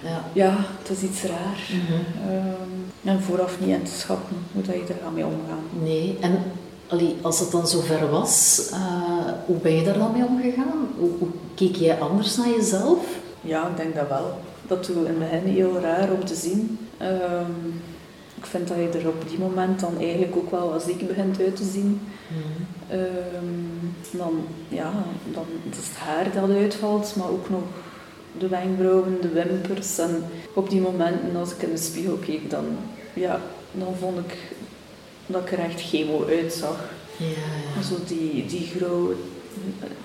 [0.02, 0.24] Ja, ja.
[0.32, 1.60] ja het is iets raar.
[1.72, 3.10] Mm -hmm.
[3.10, 5.64] en vooraf niet in te schatten hoe dat je er mee omgaan.
[5.82, 6.42] Nee, en
[6.90, 10.88] allee, als het dan zover was, uh, hoe ben je daar dan mee omgegaan?
[10.98, 12.98] Hoe, hoe, keek jij anders naar jezelf?
[13.40, 14.38] Ja, ik denk dat wel.
[14.66, 16.78] Dat was in het begin heel raar om te zien.
[17.02, 17.82] Um,
[18.34, 21.40] ik vind dat je er op die moment dan eigenlijk ook wel wat ziek begint
[21.40, 22.00] uit te zien.
[22.28, 22.98] Mm.
[22.98, 24.92] Um, dan, ja,
[25.32, 27.62] dan het is het haar dat uitvalt, maar ook nog
[28.38, 29.98] de wenkbrauwen, de wimpers.
[29.98, 30.24] En
[30.54, 32.64] op die momenten, als ik in de spiegel keek, dan,
[33.14, 33.40] ja,
[33.72, 34.36] dan vond ik
[35.32, 36.78] dat ik er echt chemo uitzag.
[37.16, 37.82] Ja, ja.
[37.82, 39.14] Zo die, die grauwe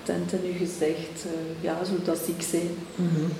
[0.02, 2.70] tent in je gezicht, uh, ja, zo dat ziek zijn.
[2.94, 3.30] Mm -hmm.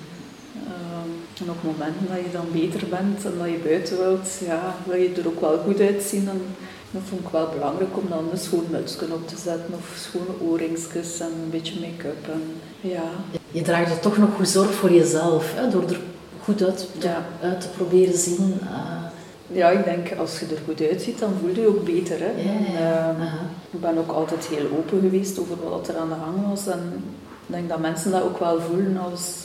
[1.41, 4.97] en op momenten dat je dan beter bent en dat je buiten wilt, ja, wil
[4.97, 6.29] je er ook wel goed uitzien.
[6.29, 6.43] En
[6.91, 10.51] dat vond ik wel belangrijk om dan een schoon mutsje op te zetten of schone
[10.51, 12.35] oorringsjes en een beetje make-up.
[12.81, 13.11] Ja.
[13.51, 16.01] Je draagt er toch nog goed zorg voor jezelf, hè, door er
[16.43, 17.11] goed uit te,
[17.43, 18.59] uit te proberen zien.
[18.63, 19.06] Uh,
[19.47, 22.19] ja, ik denk als je er goed uitziet, dan voel je je ook beter.
[22.21, 22.31] Hè?
[22.31, 23.23] Ja, ehm,
[23.71, 26.67] ik ben ook altijd heel open geweest over wat er aan de gang was.
[26.67, 27.05] En
[27.47, 29.45] ik denk dat mensen dat ook wel voelen als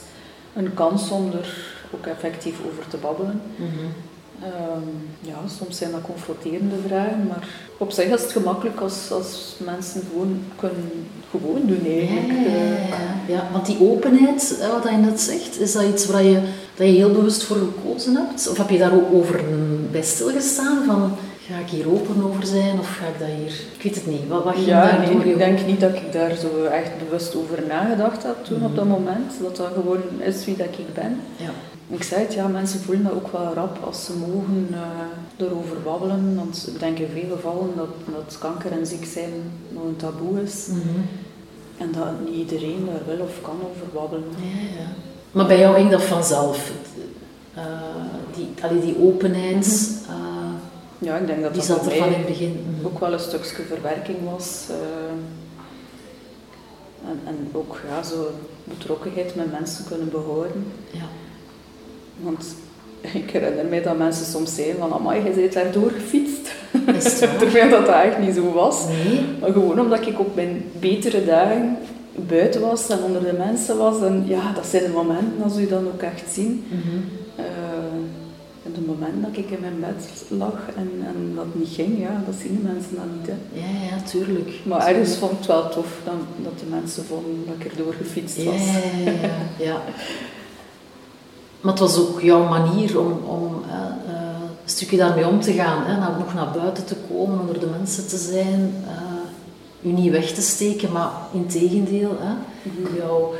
[0.53, 3.41] een kans om er ook effectief over te babbelen.
[3.55, 3.85] Mhm.
[4.43, 4.87] Ehm,
[5.19, 10.01] ja, soms zijn dat confronterende vragen, maar op zich is het gemakkelijk als, als mensen
[10.09, 10.91] gewoon kunnen
[11.31, 12.47] gewoon doen eigenlijk.
[12.47, 13.47] Ja, ja, ja.
[13.51, 16.39] want die openheid, wat je net zegt, is dat iets waar je,
[16.75, 18.49] dat je heel bewust voor gekozen hebt?
[18.49, 19.41] Of heb je daar ook over
[19.91, 20.85] bij stilgestaan?
[20.85, 21.11] Van,
[21.47, 23.53] ga ik hier open over zijn of ga ik dat hier...
[23.75, 24.27] Ik weet het niet.
[24.27, 28.23] Wat, wat ja, nee, ik denk niet dat ik daar zo echt bewust over nagedacht
[28.23, 28.93] heb toen op dat mhm.
[28.93, 29.33] moment.
[29.41, 31.19] Dat dat gewoon is wie dat ik ben.
[31.35, 31.51] Ja.
[31.91, 35.81] Ik zei het, ja, mensen voelen dat ook wel rap als ze mogen uh, erover
[35.81, 36.35] babbelen.
[36.35, 39.31] Want ik denk in veel gevallen dat, dat kanker en ziek zijn
[39.69, 40.67] nog een taboe is.
[40.67, 40.99] Mhm.
[41.77, 44.29] En dat niet iedereen daar wil of kan over babbelen.
[44.37, 44.87] Ja, ja.
[45.31, 46.71] Maar bij jou ging dat vanzelf?
[47.57, 47.63] Uh,
[48.35, 49.91] die, allee, die openheid...
[50.07, 50.21] Mhm.
[50.21, 50.51] Uh,
[50.99, 52.65] ja, ik denk dat die dat zat er van in het begin.
[52.75, 52.85] Mhm.
[52.85, 54.65] ook wel een stukje verwerking was.
[57.05, 58.31] en, en ook ja, zo
[58.63, 60.71] betrokkenheid met mensen kunnen behouden.
[60.91, 61.05] Ja.
[62.23, 62.55] Want
[63.01, 66.51] ik herinner mij dat mensen soms zeiden van, amai, je bent daar doorgefietst.
[67.39, 68.85] Terwijl dat eigenlijk niet zo was.
[68.87, 69.19] Nee.
[69.39, 71.77] Maar gewoon omdat ik op mijn betere dagen
[72.15, 74.01] buiten was en onder de mensen was.
[74.01, 76.63] En ja, dat zijn de momenten als je dan ook echt zien.
[76.67, 76.97] Mhm.
[77.39, 77.45] Uh,
[78.65, 82.23] en de moment dat ik in mijn bed lag en, en dat niet ging, ja,
[82.25, 83.27] dat zien de mensen dan niet.
[83.27, 83.59] Hè.
[83.59, 84.49] Ja, ja, tuurlijk.
[84.63, 87.93] Maar ergens vond ik het wel tof dan, dat de mensen vonden dat ik erdoor
[87.93, 88.55] gefietst was.
[88.55, 89.81] Ja, ja, ja, ja.
[91.61, 93.73] Maar het was ook jouw manier om, om uh,
[94.63, 95.83] een stukje daarmee om te gaan.
[95.83, 95.97] Hè?
[95.97, 98.73] Nou, nog naar buiten te komen, onder de mensen te zijn.
[98.85, 98.91] Uh,
[99.79, 102.17] je niet weg te steken, maar in tegendeel.
[102.19, 102.33] Hè?
[102.63, 102.95] Mhm.
[102.95, 103.33] Jouw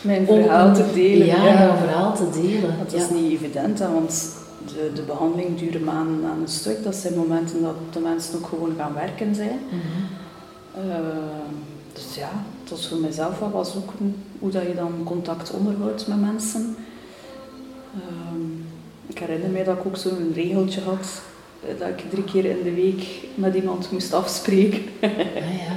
[0.00, 1.26] mijn verhaal te delen.
[1.26, 1.62] Ja, ja.
[1.62, 2.78] jouw verhaal te delen.
[2.78, 3.14] Dat is ja.
[3.14, 4.32] niet evident, hè, want
[4.66, 6.84] de, de behandeling duurt maanden aan een stuk.
[6.84, 9.58] Dat zijn momenten dat de mensen ook gewoon gaan werken zijn.
[9.70, 10.88] Mm -hmm.
[10.88, 10.94] uh,
[11.92, 12.30] dus ja,
[12.62, 16.76] het was voor mezelf wel wat zoeken hoe dat je dan contact onderhoudt met mensen.
[17.94, 18.02] Uh,
[19.06, 21.20] ik herinner mij dat ik ook zo'n regeltje had
[21.78, 24.82] dat ik drie keer in de week met iemand moest afspreken.
[25.08, 25.74] Ah, ja.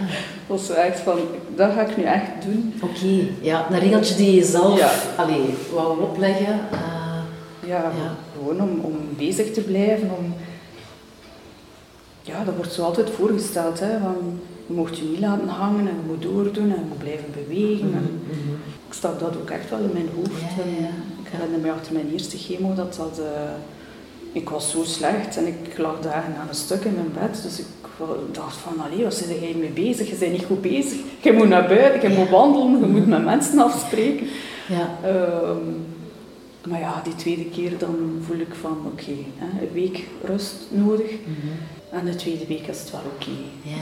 [0.48, 1.20] Dat was zo echt van,
[1.56, 2.74] dat ga ik nu echt doen.
[2.82, 3.32] Oké, okay.
[3.42, 4.92] ja, een regeltje die je zelf ja.
[5.18, 6.60] allee, wou opleggen.
[6.74, 7.22] Uh,
[7.68, 10.12] ja, ja, gewoon om, om bezig te blijven.
[10.18, 10.34] Om...
[12.22, 13.80] Ja, dat wordt zo altijd voorgesteld.
[13.80, 14.40] Hè, van,
[14.72, 17.88] je mocht je niet laten hangen en je moet doordoen en je moet blijven bewegen.
[17.88, 18.56] Mm en -hmm.
[18.88, 20.42] Ik stak dat ook echt wel in mijn hoofd.
[20.42, 20.94] Ja, ja.
[21.24, 23.20] Ik herinner me achter mijn eerste chemo dat dat...
[23.20, 23.26] Uh,
[24.32, 27.44] ik was zo slecht en ik lag dagen aan een stuk in mijn bed.
[27.44, 27.66] Dus ik
[28.32, 30.10] dacht van, allee, wat ben jij mee bezig?
[30.10, 31.00] Je bent niet goed bezig.
[31.22, 34.28] Je moet naar buiten, je moet wandelen, je moet met mensen afspreken.
[34.68, 35.10] Ja.
[35.10, 35.86] Um,
[36.68, 39.26] maar ja, die tweede keer dan voel ik van, oké, okay,
[39.62, 41.12] een week rust nodig.
[41.12, 41.81] Mm -hmm.
[41.92, 43.30] En de tweede week is het wel oké.
[43.30, 43.44] Okay.
[43.74, 43.78] Ja,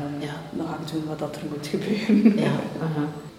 [0.00, 0.34] dan, ja.
[0.56, 2.38] dan ga ik doen wat dat er moet gebeuren.
[2.44, 2.50] Ja.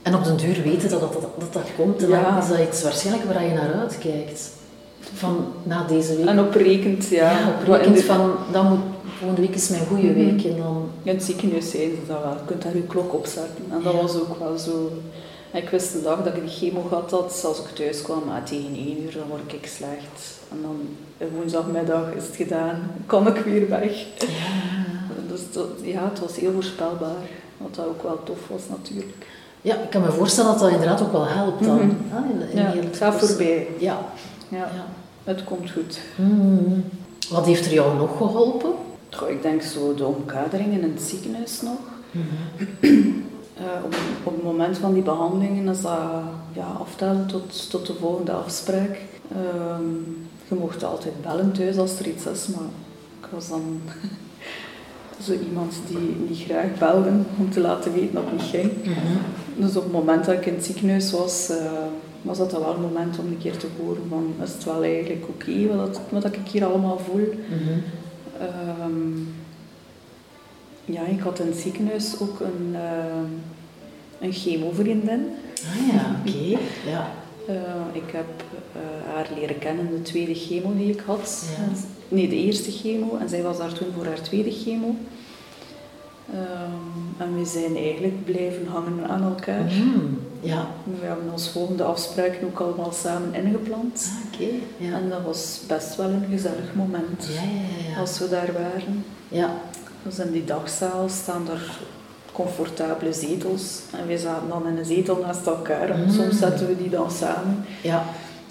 [0.01, 2.07] En op den duur weten dat dat, dat, dat, komt, Ja.
[2.07, 4.49] dan is dat iets waarschijnlijk waar je naar uitkijkt.
[5.13, 6.25] Van na deze week.
[6.25, 7.31] En op rekent, ja.
[7.31, 8.79] Ja, op rekent van, dan moet,
[9.19, 10.13] volgende week is mijn goede Mhm.
[10.13, 10.43] week.
[10.45, 12.31] En dan, In het ziekenhuis zijn ze dat wel.
[12.31, 13.65] Je kunt daar je klok op zetten.
[13.71, 14.01] En dat Ja.
[14.01, 14.91] was ook wel zo.
[15.53, 18.43] Ik wist de dag dat ik die chemo gehad had, als ik thuis kwam, ah,
[18.43, 20.39] tegen één uur, dan word ik slecht.
[20.51, 20.79] En dan
[21.17, 24.05] eh, woensdagmiddag is het gedaan, kan ik weer weg.
[24.17, 24.25] ja.
[25.27, 27.21] Dus dat, ja, het was heel voorspelbaar.
[27.57, 29.25] Wat dat ook wel tof was natuurlijk.
[29.61, 31.75] ja, ik kan me voorstellen dat dat inderdaad ook wel helpt dan.
[31.75, 31.89] Mhm.
[32.09, 33.67] hè, in- in Ja, heel het gaat voorbij.
[33.79, 33.99] Ja.
[34.49, 34.85] Ja, ja.
[35.23, 35.99] het komt goed.
[36.15, 36.83] Mm.
[37.29, 38.71] Wat heeft er jou nog geholpen?
[39.09, 41.79] Goh, ik denk zo de omkadering in het ziekenhuis nog.
[43.61, 45.99] Eh, op, op het moment van die behandelingen is dat
[46.53, 49.01] ja, aftellen tot, tot de volgende afspraak.
[49.31, 49.83] Ehm,
[50.47, 52.69] je mocht altijd bellen thuis als er iets is, maar
[53.21, 53.81] ik was dan
[55.25, 58.71] zo iemand die niet graag belde om te laten weten dat het niet ging.
[59.55, 61.71] Dus op het moment dat ik in het ziekenhuis was, eh,
[62.21, 65.27] was dat wel een moment om een keer te horen van is het wel eigenlijk
[65.27, 67.33] oké wat, wat ik hier allemaal voel.
[67.49, 67.79] Mhm.
[68.39, 69.11] Ehm,
[70.91, 72.79] ja, ik had in het ziekenhuis ook een, uh,
[74.19, 75.25] een chemovriendin.
[75.69, 76.59] Ah ja, oké.
[76.91, 77.11] Ja.
[77.49, 77.55] Uh,
[77.91, 78.43] ik heb
[78.75, 81.45] uh, haar leren kennen de tweede chemo die ik had.
[81.57, 81.63] Ja.
[82.07, 83.17] Nee, de eerste chemo.
[83.17, 84.95] En zij was daar toen voor haar tweede chemo.
[86.33, 89.71] Um, en we zijn eigenlijk blijven hangen aan elkaar.
[89.71, 90.67] Mm, ja.
[90.99, 94.11] We hebben ons volgende afspraken ook allemaal samen ingepland.
[94.11, 94.53] Ah, oké.
[94.77, 94.97] Ja.
[94.97, 97.99] En dat was best wel een gezellig moment Ja, ja, ja.
[97.99, 99.05] als we daar waren.
[99.27, 99.53] Ja.
[100.03, 101.77] Dus in die dagzaal staan er
[102.31, 103.79] comfortabele zetels.
[104.01, 105.89] En wij zaten dan in een zetel naast elkaar.
[105.89, 106.11] En Mm.
[106.11, 108.03] soms zetten we die dan samen Ja.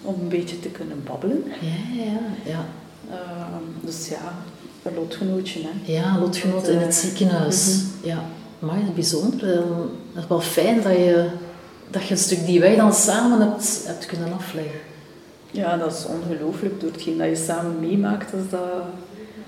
[0.02, 1.44] om een beetje te kunnen babbelen.
[1.60, 2.18] Ja, ja,
[2.50, 2.64] ja.
[3.10, 4.32] Ehm, dus ja,
[4.82, 5.60] een lotgenootje.
[5.62, 5.92] Hè.
[5.92, 7.82] Ja, lotgenoot in het Eh, ziekenhuis.
[8.02, 8.22] Ja,
[8.58, 9.52] maar is bijzonder.
[9.52, 9.58] Eh,
[10.14, 11.28] Het is wel fijn dat je,
[11.90, 14.80] dat je een stuk die wij dan samen hebt, hebt kunnen afleggen.
[15.50, 16.80] Ja, dat is ongelooflijk.
[16.80, 18.60] Door hetgeen dat je samen meemaakt, is dat,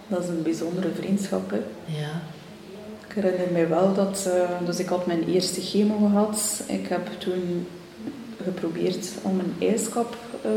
[0.06, 1.50] dat is een bijzondere vriendschap.
[1.50, 1.60] Hè.
[1.84, 2.22] Ja.
[3.08, 4.30] Ik herinner mij wel dat...
[4.32, 6.62] eh, dus ik had mijn eerste chemo gehad.
[6.66, 7.66] Ik heb toen
[8.44, 10.50] geprobeerd om een ijskap eh,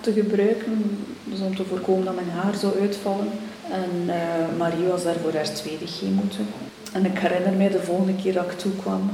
[0.00, 0.98] te gebruiken.
[1.24, 3.28] Dus om te voorkomen dat mijn haar zou uitvallen.
[3.70, 6.22] En eh, Marie was daar voor haar tweede chemo.
[6.92, 9.10] En ik herinner mij de volgende keer dat ik toekwam...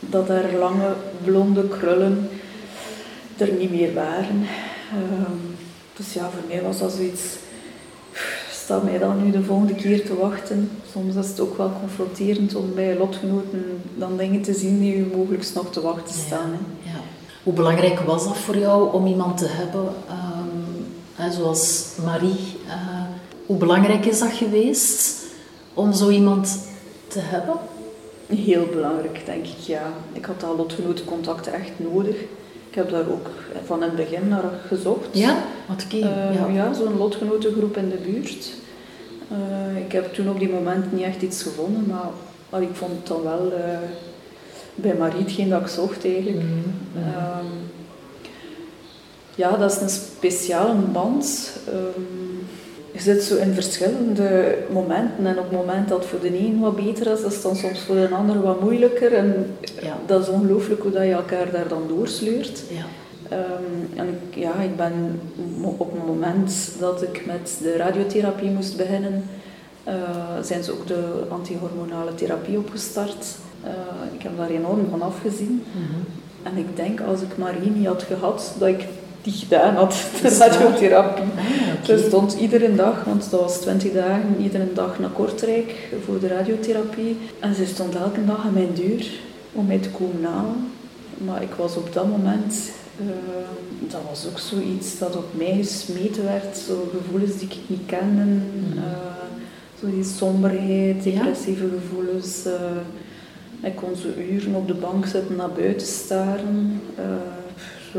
[0.00, 2.28] dat haar lange blonde krullen
[3.36, 4.46] er niet meer waren.
[4.92, 5.38] Ehm,
[5.96, 7.22] dus ja, voor mij was dat zoiets...
[8.66, 10.70] Sta mij dan nu de volgende keer te wachten?
[10.92, 15.06] Soms is het ook wel confronterend om bij lotgenoten dan dingen te zien die u
[15.16, 16.50] mogelijk nog te wachten staan.
[16.82, 17.00] Ja.
[17.42, 22.58] Hoe belangrijk was dat voor jou om iemand te hebben, ehm, zoals Marie?
[22.68, 23.04] eh,
[23.46, 25.24] hoe belangrijk is dat geweest
[25.74, 26.58] om zo iemand
[27.08, 27.54] te hebben?
[28.26, 29.92] Heel belangrijk, denk ik, ja.
[30.12, 32.16] Ik had dat lotgenotencontact echt nodig.
[32.76, 33.30] Ik heb daar ook
[33.64, 35.08] van in het begin naar gezocht.
[35.12, 35.96] Ja, wat oké.
[35.96, 36.46] Eh, ja.
[36.52, 38.52] ja, zo'n lotgenotengroep in de buurt.
[39.30, 42.08] Eh, ik heb toen op die moment niet echt iets gevonden, maar
[42.50, 43.78] maar ik vond het dan wel uh,
[44.74, 46.36] bij Marie hetgeen dat ik zocht eigenlijk.
[46.36, 47.06] Mhm.
[47.06, 47.46] Ehm,
[49.34, 51.52] ja, dat is een speciale band.
[51.68, 52.25] Um,
[52.96, 56.60] je zit zo in verschillende momenten en op het moment dat het voor de een
[56.60, 59.12] wat beter is, is het dan soms voor de ander wat moeilijker.
[59.14, 59.96] En Ja.
[60.06, 62.62] dat is ongelooflijk hoe dat je elkaar daar dan doorsleurt.
[62.68, 62.84] Ja.
[63.28, 65.20] Ehm, en ik, ja, ik ben
[65.78, 69.24] op het moment dat ik met de radiotherapie moest beginnen,
[69.84, 69.94] eh,
[70.42, 73.26] zijn ze ook de antihormonale therapie opgestart.
[73.62, 73.70] Eh,
[74.14, 75.64] ik heb daar enorm van afgezien.
[75.72, 76.00] Mhm.
[76.42, 78.84] En ik denk als ik Marie niet had gehad, dat ik
[79.26, 81.22] die gedaan had, de radiotherapie.
[81.22, 81.84] Ah.
[81.84, 86.26] Ze stond iedere dag, want dat was 20 dagen, iedere dag naar Kortrijk voor de
[86.26, 87.16] radiotherapie.
[87.40, 89.06] En ze stond elke dag aan mijn deur
[89.52, 90.70] om mij te komen halen.
[91.18, 92.54] Maar ik was op dat moment,
[92.98, 93.06] eh,
[93.90, 96.56] dat was ook zoiets dat op mij gesmeten werd.
[96.56, 98.22] Zo gevoelens die ik niet kende.
[98.22, 98.78] Mhm.
[98.78, 98.84] eh,
[99.80, 101.10] zo die somberheid, Ja.
[101.10, 102.44] depressieve gevoelens.
[102.44, 102.52] eh.
[103.70, 106.80] ik kon zo uren op de bank zitten, naar buiten staren.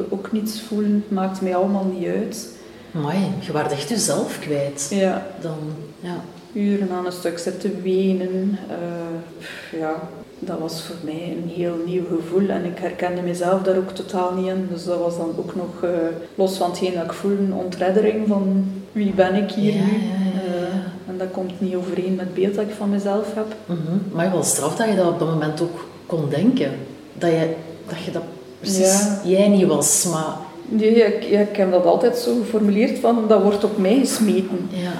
[0.09, 2.55] Ook niets voelen, maakt mij allemaal niet uit.
[2.95, 4.87] Amai, je werd echt jezelf kwijt.
[4.89, 5.57] Ja, Dan,
[5.99, 6.15] ja.
[6.53, 8.57] uren aan een stuk zitten wenen.
[8.69, 9.93] eh, ja,
[10.39, 14.33] dat was voor mij een heel nieuw gevoel en ik herkende mezelf daar ook totaal
[14.33, 14.67] niet in.
[14.71, 15.89] Dus dat was dan ook nog, eh,
[16.35, 19.91] los van hetgeen dat ik voelde, een ontreddering van wie ben ik hier Ja, nu.
[19.91, 20.53] ja, ja, ja.
[20.55, 23.55] Eh, en dat komt niet overeen met het beeld dat ik van mezelf heb.
[23.65, 23.97] Mhm.
[24.15, 26.71] Maar wel straf dat je dat op dat moment ook kon denken.
[27.13, 27.53] Dat je
[27.87, 28.23] dat, je dat
[28.59, 29.21] precies Ja.
[29.23, 30.35] jij niet was, maar
[30.69, 34.69] Nee, ik, ik heb dat altijd zo geformuleerd van, dat wordt op mij gesmeten.
[34.71, 34.91] ja.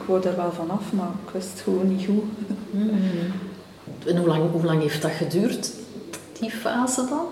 [0.00, 2.24] Ik wou er wel vanaf, maar ik wist het gewoon niet goed.
[2.70, 2.88] Mhm.
[4.06, 5.70] En hoe lang, hoe lang heeft dat geduurd,
[6.40, 7.24] die fase dan?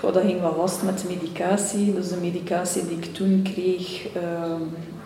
[0.00, 1.94] Goh, dat ging wel vast met de medicatie.
[1.94, 4.60] Dus de medicatie die ik toen kreeg, ehm,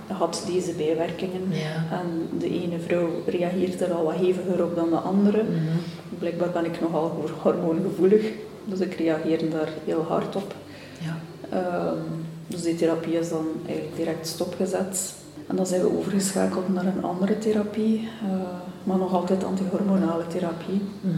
[0.06, 1.42] had deze bijwerkingen.
[1.50, 1.98] Ja.
[1.98, 5.42] En de ene vrouw reageert er al wat heviger op dan de andere.
[5.42, 6.18] Mhm.
[6.18, 8.32] Blijkbaar ben ik nogal hormoongevoelig,
[8.64, 10.54] dus ik reageer daar heel hard op.
[11.00, 11.16] Ja.
[11.50, 11.98] Ehm,
[12.46, 15.14] dus die therapie is dan eigenlijk direct stopgezet.
[15.46, 18.38] En dan zijn we overgeschakeld naar een andere therapie, eh,
[18.84, 20.80] maar nog altijd antihormonale therapie.
[21.00, 21.14] Mhm.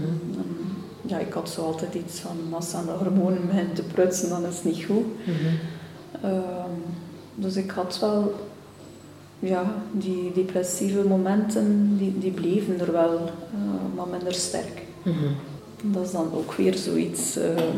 [1.07, 4.47] Ja, ik had zo altijd iets van, als aan de hormonen begint te prutsen, dan
[4.47, 5.05] is het niet goed.
[5.25, 5.55] Mhm.
[6.23, 6.71] Ehm,
[7.35, 8.35] dus ik had wel,
[9.39, 13.15] ja, die depressieve momenten, die, die bleven er wel,
[13.53, 14.83] eh, maar minder sterk.
[15.03, 15.15] Mhm.
[15.83, 17.77] Dat is dan ook weer zoiets, ehm,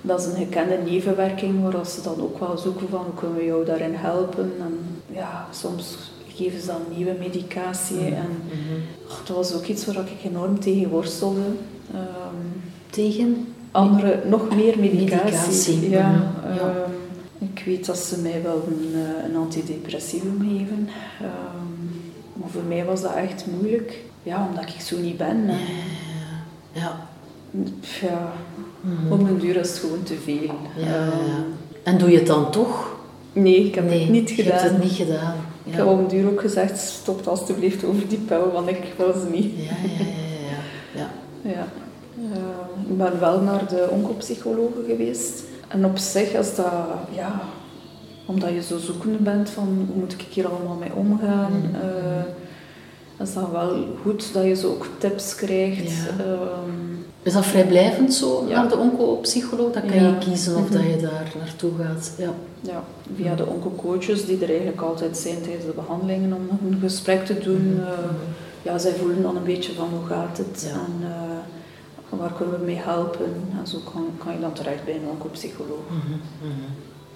[0.00, 3.44] dat is een gekende nevenwerking, waar ze dan ook wel zoeken van, hoe kunnen we
[3.44, 4.52] jou daarin helpen?
[4.60, 4.78] En
[5.14, 5.96] ja, soms
[6.28, 8.80] geven ze dan nieuwe medicatie en Mhm.
[9.08, 11.40] oh, dat was ook iets waar ik enorm tegen worstelde.
[11.92, 12.36] Ehm,
[12.90, 13.46] Tegen?
[13.70, 15.24] andere, nog meer medicatie.
[15.24, 16.86] Medicatie, Ja, mhm, ja.
[17.40, 20.88] Ehm, ik weet dat ze mij wel een, eh, een antidepressivum geven.
[21.20, 23.98] Ehm, maar voor mij was dat echt moeilijk.
[24.22, 25.48] Ja, omdat ik zo niet ben.
[25.48, 25.56] En,
[26.72, 27.06] Ja.
[28.00, 28.32] ja,
[28.80, 29.12] Mhm.
[29.12, 30.54] op een duur is het gewoon te veel.
[30.76, 31.42] Ja, ja, Ehm.
[31.82, 32.96] En doe je het dan toch?
[33.32, 34.58] nee, ik heb nee, het niet gedaan.
[34.58, 35.34] hebt het niet gedaan.
[35.64, 35.78] Ik Ja.
[35.78, 39.26] heb op een duur ook gezegd, stop alstublieft over die pil, want ik wil ze
[39.30, 39.52] niet.
[39.56, 41.10] Ja, ja, ja, ja.
[41.50, 41.50] ja.
[41.50, 41.66] Ja.
[42.32, 45.42] Eh, ik ben wel naar de oncopsychologe geweest.
[45.70, 46.72] En op zich is dat,
[47.14, 47.40] ja,
[48.26, 51.74] omdat je zo zoekende bent van hoe moet ik hier allemaal mee omgaan, Mhm.
[51.74, 55.90] eh, is dat wel goed dat je zo ook tips krijgt.
[55.90, 56.24] Ja.
[56.24, 58.60] Ehm, Is dat vrijblijvend zo, Ja.
[58.60, 59.72] naar de oncopsycholoog?
[59.72, 60.06] Dan kan Ja.
[60.08, 62.12] je kiezen of dat je daar naartoe gaat.
[62.18, 62.30] Ja.
[62.60, 62.82] ja,
[63.16, 67.38] via de oncocoaches die er eigenlijk altijd zijn tijdens de behandelingen om een gesprek te
[67.38, 67.74] doen.
[67.74, 67.80] Mhm.
[67.86, 67.98] eh,
[68.62, 71.38] ja, zij voelen dan een beetje van hoe gaat het en eh,
[72.18, 73.34] waar kunnen we mee helpen.
[73.60, 75.86] En zo kan, kan je dan terecht bij een oncopsycholoog.
[75.88, 76.52] Mhm.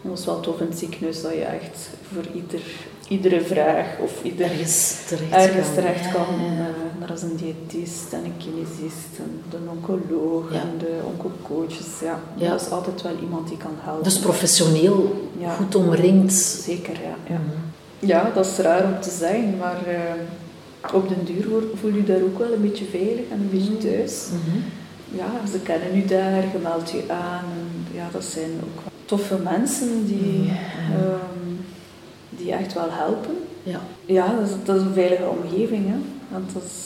[0.08, 2.60] Dat is wel tof in het ziekenhuis dat je echt voor ieder,
[3.08, 5.74] iedere vraag of ieder Ergens terecht ergens kan.
[5.74, 6.24] terecht kan.
[6.40, 6.58] ja, ja.
[7.00, 10.60] Eh, er is een diëtist en een kinesist en de oncoloog Ja.
[10.60, 11.86] en de oncocoaches.
[12.02, 12.48] Ja, Ja.
[12.50, 14.04] er is altijd wel iemand die kan helpen.
[14.04, 16.32] Dus professioneel goed omringd.
[16.32, 17.16] Zeker, ja.
[17.34, 17.38] ja.
[17.40, 17.56] Mhm.
[17.98, 22.22] Ja, dat is raar om te zeggen, maar eh, op den duur voel je daar
[22.22, 24.26] ook wel een beetje veilig en een beetje thuis.
[24.32, 24.58] Mhm.
[25.16, 27.44] Ja, ze kennen u daar, je meldt je aan.
[27.44, 30.50] En ja, dat zijn ook toffe mensen die,
[30.92, 31.48] ehm,
[32.30, 33.36] die echt wel helpen.
[33.62, 33.80] Ja.
[34.06, 35.86] Ja, dat is, dat is een veilige omgeving.
[35.88, 35.96] Hè?
[36.28, 36.82] Want dat is,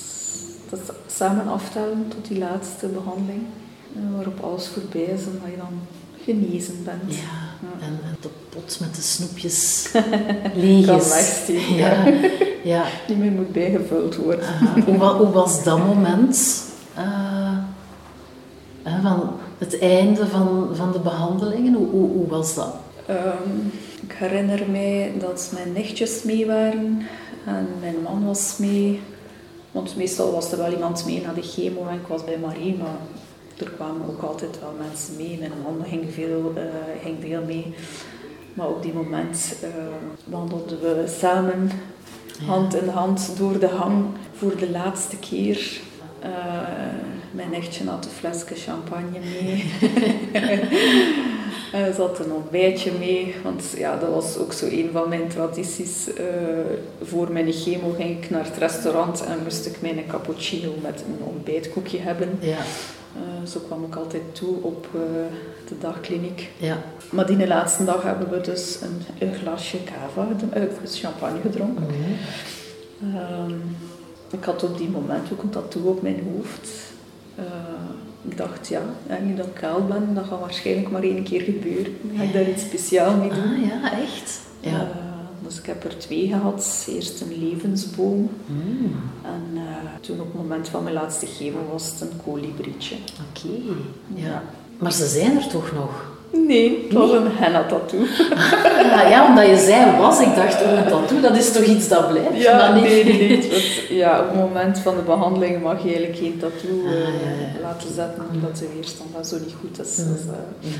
[0.70, 3.42] dat is samen aftellen tot die laatste behandeling,
[3.96, 5.80] eh, waarop alles voorbij is en dat je dan
[6.24, 7.14] genezen bent.
[7.16, 7.46] ja.
[7.62, 7.86] Ja.
[7.86, 9.88] En de pot met de snoepjes
[10.54, 12.04] leeg Kan wegsteken, Ja.
[12.62, 12.84] ja.
[13.06, 14.46] Die meer moet bijgevuld worden.
[14.46, 16.62] Ah, hoe, hoe was dat moment
[16.94, 17.37] eh,
[18.88, 21.74] eh, van het einde van, van de behandelingen?
[21.74, 22.74] Hoe, hoe, hoe was dat?
[23.06, 23.66] Ehm,
[24.02, 27.02] ik herinner mij dat mijn nichtjes mee waren
[27.46, 29.00] en mijn man was mee.
[29.70, 32.76] Want meestal was er wel iemand mee naar de chemo en ik was bij Marie,
[32.76, 32.96] maar
[33.56, 35.38] er kwamen ook altijd wel mensen mee.
[35.38, 36.62] Mijn man ging veel, uh,
[37.02, 37.74] ging veel mee.
[38.54, 39.68] Maar op die moment uh,
[40.24, 41.70] wandelden we samen
[42.46, 45.80] hand in hand door de hang voor de laatste keer.
[46.24, 49.72] Uh, mijn echtje had een flesje champagne mee.
[51.72, 56.08] Er zat een ontbijtje mee, want ja, dat was ook zo een van mijn tradities.
[56.08, 56.24] Uh,
[57.02, 61.24] voor mijn chemo ging ik naar het restaurant en moest ik mijn cappuccino met een
[61.24, 62.38] ontbijtkoekje hebben.
[62.40, 62.56] Ja.
[63.16, 65.00] Uh, zo kwam ik altijd toe op uh,
[65.68, 66.50] de dagkliniek.
[66.56, 66.82] Ja.
[67.10, 70.28] Maar die laatste dag hebben we dus een, een glasje cava,
[70.84, 71.84] champagne gedronken.
[71.84, 73.76] Mm -hmm.
[74.30, 76.68] ik had op die moment ook een tattoo op mijn hoofd
[78.28, 78.82] ik dacht, ja,
[79.22, 81.96] nu dat ik kaal ben, dat gaat waarschijnlijk maar één keer gebeuren.
[82.16, 83.54] Ga ik daar iets speciaals mee doen.
[83.54, 84.40] Ah ja, echt?
[84.60, 84.70] Ja.
[84.70, 84.86] Uh,
[85.42, 86.86] dus ik heb er twee gehad.
[86.88, 88.30] Eerst een levensboom.
[88.46, 88.92] Mm.
[89.24, 89.62] En uh,
[90.00, 92.96] toen op het moment van mijn laatste geven was het een kolibrietje.
[93.28, 93.48] Oké,
[94.14, 94.42] ja.
[94.78, 96.17] Maar ze zijn er toch nog?
[96.30, 98.00] Nee, het was een henna-tattoo.
[98.98, 101.88] Ah, ja, omdat je zei was, ik dacht, oh, een tattoo, dat is toch iets
[101.88, 102.42] dat blijft?
[102.42, 103.50] Ja, nee, nee, nee.
[104.02, 107.94] ja, op het moment van de behandeling mag je eigenlijk geen tattoo ah, uh, laten
[107.94, 109.94] zetten, omdat de weerstand dan zo niet goed is.
[109.94, 110.70] Dus, uh,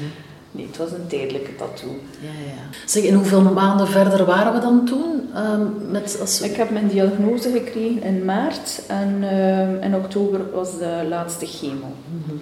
[0.50, 1.90] Nee, het was een tijdelijke tattoo.
[2.20, 2.78] Ja, ja.
[2.86, 5.30] Zeg, en hoeveel maanden verder waren we dan toen?
[5.36, 6.40] Um, met, als...
[6.40, 11.86] Ik heb mijn diagnose gekregen in maart en uh, in oktober was de laatste chemo.
[12.10, 12.40] Mm -hmm.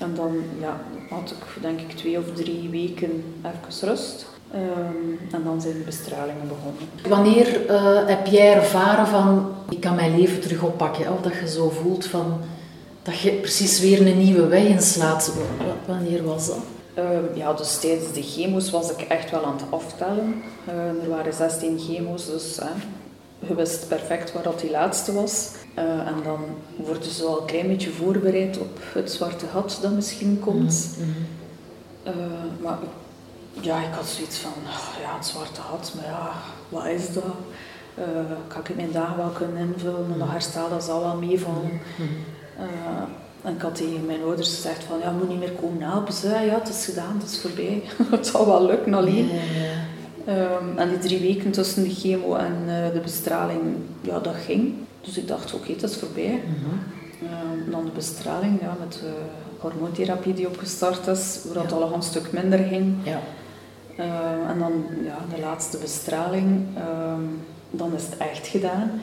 [0.00, 0.80] En dan ja,
[1.10, 4.26] had ik denk ik twee of drie weken even rust.
[4.54, 6.82] Um, en dan zijn de bestralingen begonnen.
[7.08, 11.12] Wanneer uh, heb jij ervaren van ik kan mijn leven terug oppakken?
[11.12, 12.40] Of dat je zo voelt van
[13.02, 15.32] dat je precies weer een nieuwe weg inslaat.
[15.86, 16.64] Wanneer was dat?
[16.98, 20.42] Uh, ja, dus tijdens de chemo's was ik echt wel aan het aftellen.
[20.68, 22.58] Uh, er waren 16 chemo's, dus
[23.38, 25.50] je wist perfect waar dat die laatste was.
[25.78, 26.40] Uh, en dan
[26.76, 30.96] worden ze al een klein beetje voorbereid op het zwarte gat dat misschien komt.
[30.98, 32.20] Mm -hmm.
[32.20, 32.78] uh, maar
[33.60, 36.32] ja, ik had zoiets van, oh, ja, het zwarte gat, maar ja,
[36.68, 37.24] wat is dat?
[37.98, 38.04] Uh,
[38.46, 41.62] kan ik mijn dagen wel kunnen invullen en dat herstel dat zal wel meevallen.
[41.62, 42.08] Mm -hmm.
[43.42, 46.12] en ik had tegen mijn ouders gezegd van, ja, moet niet meer komen helpen.
[46.12, 47.82] Ze ja, het is gedaan, het is voorbij.
[48.16, 49.30] het zal wel lukken alleen.
[50.28, 52.54] Um, en die drie weken tussen de chemo en
[52.92, 54.74] de bestraling, ja, dat ging.
[55.00, 56.42] Dus ik dacht, oké, okay, het is voorbij.
[56.46, 57.70] Mm -hmm.
[57.70, 59.12] dan de bestraling ja, met de
[59.58, 62.94] hormoontherapie die opgestart is, waar het al een stuk minder ging.
[63.02, 63.20] Ja.
[63.98, 64.72] Uh, en dan
[65.04, 66.82] ja, de laatste bestraling, uh,
[67.70, 69.00] dan is het echt gedaan.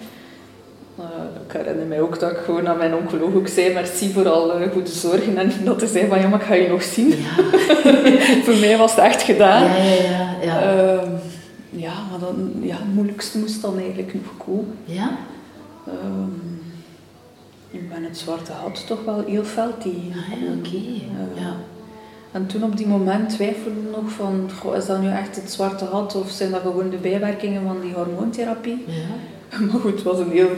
[1.00, 1.06] Uh,
[1.45, 4.70] ik herinner mij ook dat ik gewoon aan mijn oncoloog ook zei, merci voor al
[4.72, 5.38] goede zorgen.
[5.38, 7.10] En dat hij zei van, ja, maar ik ga je nog zien.
[7.10, 7.43] Ja.
[8.45, 9.64] voor mij was het echt gedaan.
[9.64, 10.38] Ja, ja, ja.
[10.41, 11.12] Ja, ehm,
[11.70, 14.78] ja maar dan, ja, het moeilijkste moest dan eigenlijk nog komen.
[14.86, 15.18] Ja?
[15.88, 16.62] Um,
[17.72, 20.14] ik ben het zwarte gat toch wel heel fel tegen.
[20.14, 20.76] Ah, oké.
[20.76, 21.56] Uh, ja.
[22.32, 25.52] En toen op die moment twijfelde ik nog van, goh, is dat nu echt het
[25.52, 28.86] zwarte gat of zijn dat gewoon de bijwerkingen van die hormoontherapie?
[28.88, 29.60] Ja.
[29.66, 30.50] Maar goed, het was een heel,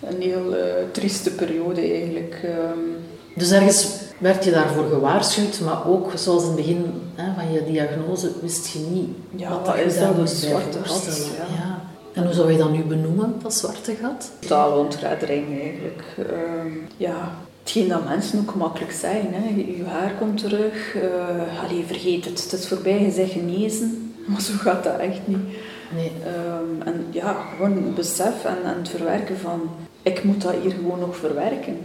[0.00, 0.62] een heel uh,
[0.92, 2.40] trieste periode eigenlijk.
[2.44, 2.96] Um,
[3.34, 7.64] dus ergens werd je daarvoor gewaarschuwd, maar ook zoals in het begin hè, van je
[7.64, 11.30] diagnose wist je niet ja, wat, wat is dat, een zwarte gat?
[11.36, 11.56] Ja.
[11.56, 11.80] ja.
[12.16, 14.30] En hoe zou je dat nu benoemen, dat zwarte gat?
[14.38, 16.04] Totale ontreddering eigenlijk.
[16.18, 18.92] Uh, ja, hetgeen dat mensen ook makkelijk.
[19.02, 19.18] Hè.
[19.56, 23.90] Je haar komt terug, uh, allee, vergeet het, het is voorbij, je zegt genezen.
[24.26, 25.46] Maar zo gaat dat echt niet.
[25.94, 26.12] Nee.
[26.26, 29.60] Um, en ja, gewoon het besef en, en, het verwerken van,
[30.02, 31.78] ik moet dat hier gewoon nog verwerken.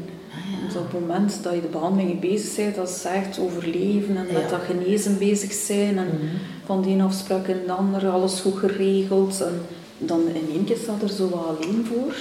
[0.65, 4.33] Dus op het moment dat je de behandelingen bezig bent, dat is echt overleven en
[4.33, 5.97] met dat genezen bezig zijn.
[5.97, 6.29] En mm
[6.71, 9.41] van die afspraak in de andere, alles goed geregeld.
[9.41, 9.61] En,
[10.05, 12.15] dan in één keer staat er zo wat alleen voor.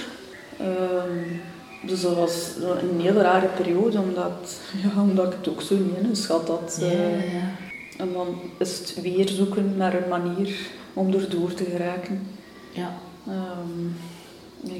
[0.67, 1.41] Um,
[1.85, 6.07] dus dat was een hele rare periode, omdat, ja, omdat ik het ook zo niet
[6.09, 6.77] inschat had.
[6.81, 7.51] Ja, uh, ja.
[7.97, 8.27] En dan
[8.57, 12.27] is het weer zoeken naar een manier om erdoor te geraken.
[12.71, 12.93] Ja.
[13.27, 13.95] Um,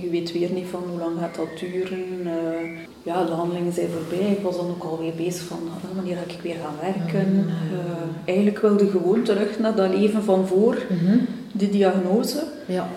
[0.01, 2.27] je weet weer niet van hoe lang gaat dat duren.
[2.27, 4.31] Uh, ja, de handelingen zijn voorbij.
[4.31, 7.45] Ik was dan ook alweer bezig van oh, wanneer ga ik weer gaan werken.
[7.71, 11.27] Uh, eigenlijk wilde gewoon terug naar dat leven van voor mm -hmm.
[11.53, 12.43] De diagnose.
[12.65, 12.89] Ja.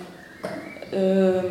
[0.95, 1.43] Uh,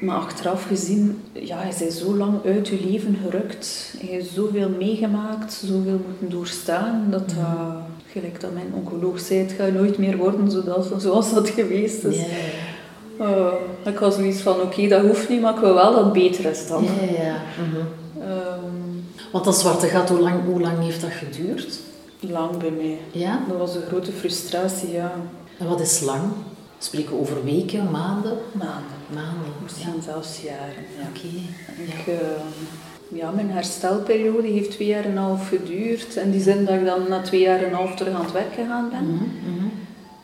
[0.00, 3.94] maar achteraf gezien, ja, je bent zo lang uit je leven gerukt.
[4.00, 7.36] Je hebt zoveel meegemaakt, zoveel moeten doorstaan, dat dat,
[8.12, 12.16] gelijk dat mijn oncoloog zei, het gaat nooit meer worden zoals, zoals dat geweest is.
[12.16, 12.28] Yeah.
[13.20, 13.52] Uh,
[13.84, 16.12] ik was zoiets van, oké, okay, dat hoeft niet, maar ik wil wel dat het
[16.12, 16.84] beter is dan.
[16.84, 17.36] Ja, ja.
[17.58, 18.30] Mm -hmm.
[18.30, 21.78] um, Want dat zwarte gat, hoe lang, hoe lang heeft dat geduurd?
[22.20, 22.98] Lang bij mij.
[23.10, 23.44] Ja?
[23.48, 25.12] Dat was een grote frustratie, ja.
[25.58, 26.22] En wat is lang?
[26.78, 28.38] Spreken we over weken, maanden?
[28.52, 28.96] Maanden.
[29.14, 29.52] Maanden.
[29.62, 30.84] Misschien zelfs jaren.
[30.98, 31.08] Ja.
[31.08, 32.10] Oké.
[32.10, 36.16] Eh, ja, mijn herstelperiode heeft twee jaar en een half geduurd.
[36.16, 38.32] In die zin dat ik dan na twee jaar en een half terug aan het
[38.32, 39.04] werk gegaan ben.
[39.04, 39.66] Mhm, mhm.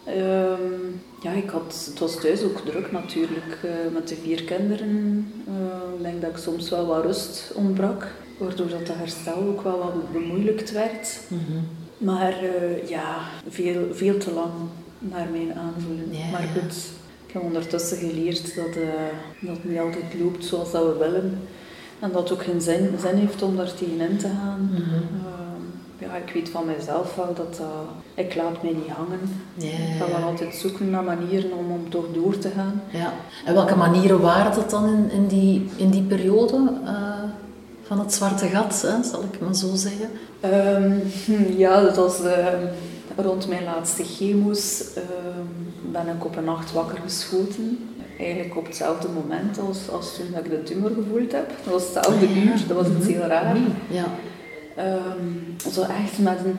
[0.04, 0.82] Ehm,
[1.22, 5.32] ja, ik had, het was thuis ook druk natuurlijk eh, met de vier kinderen.
[5.46, 8.06] Eh, ik denk dat ik soms wel wat rust ontbrak,
[8.38, 11.20] waardoor dat de herstel ook wel wat bemoeilijkt werd.
[11.28, 11.58] Mhm.
[12.02, 13.16] Maar eh, ja,
[13.48, 14.50] veel, veel te lang
[14.98, 16.06] naar mijn aanvoelen.
[16.10, 16.74] Ja, maar goed,
[17.26, 18.88] ik heb ondertussen geleerd dat, eh,
[19.40, 21.38] dat het niet altijd loopt zoals dat we willen.
[21.98, 24.68] En dat het ook geen zin, zin heeft om daar tegenin te gaan.
[24.72, 24.80] Mhm.
[24.82, 25.62] Ehm,
[25.98, 27.68] ja, ik weet van mezelf wel dat dat-
[28.14, 29.20] ik laat mij niet hangen.
[29.54, 32.82] Ja, Ik ga wel altijd zoeken naar manieren om, om toch door te gaan.
[32.90, 33.12] Ja.
[33.44, 37.22] En welke manieren waren dat dan in, in, die, in die periode eh,
[37.82, 40.10] van het zwarte gat, hè, zal ik maar zo zeggen?
[40.40, 42.66] Ehm, hm, ja, dat was ehm,
[43.16, 44.84] rond mijn laatste chemo's.
[44.94, 47.78] ehm, ben ik op een nacht wakker geschoten.
[48.18, 51.48] Eigenlijk op hetzelfde moment als, als toen ik de tumor gevoeld heb.
[51.64, 52.42] Dat was hetzelfde Ah, ja.
[52.42, 53.18] uur, dat was iets Mhm.
[53.18, 53.54] heel raar.
[53.56, 54.04] Oei, Ja.
[55.72, 56.56] Zo echt met een,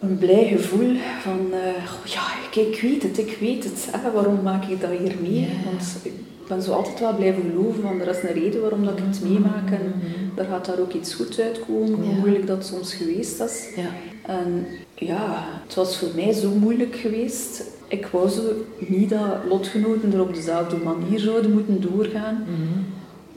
[0.00, 3.88] een blij gevoel van, eh, ja, ik, ik weet het, ik weet het.
[3.90, 5.40] Hè, waarom maak ik dat hier mee?
[5.40, 5.46] Ja.
[5.64, 6.12] Want ik
[6.48, 9.22] ben zo altijd wel blijven geloven van, er is een reden waarom dat ik het
[9.22, 9.70] meemaak.
[9.70, 10.38] En Mhm.
[10.38, 13.68] er gaat daar ook iets goed uitkomen, hoe moeilijk dat soms geweest is.
[13.76, 13.88] Ja.
[14.34, 17.64] En ja, het was voor mij zo moeilijk geweest.
[17.88, 18.42] Ik wou zo
[18.78, 22.44] niet dat lotgenoten er op dezelfde manier zouden moeten doorgaan.
[22.46, 22.78] Mhm.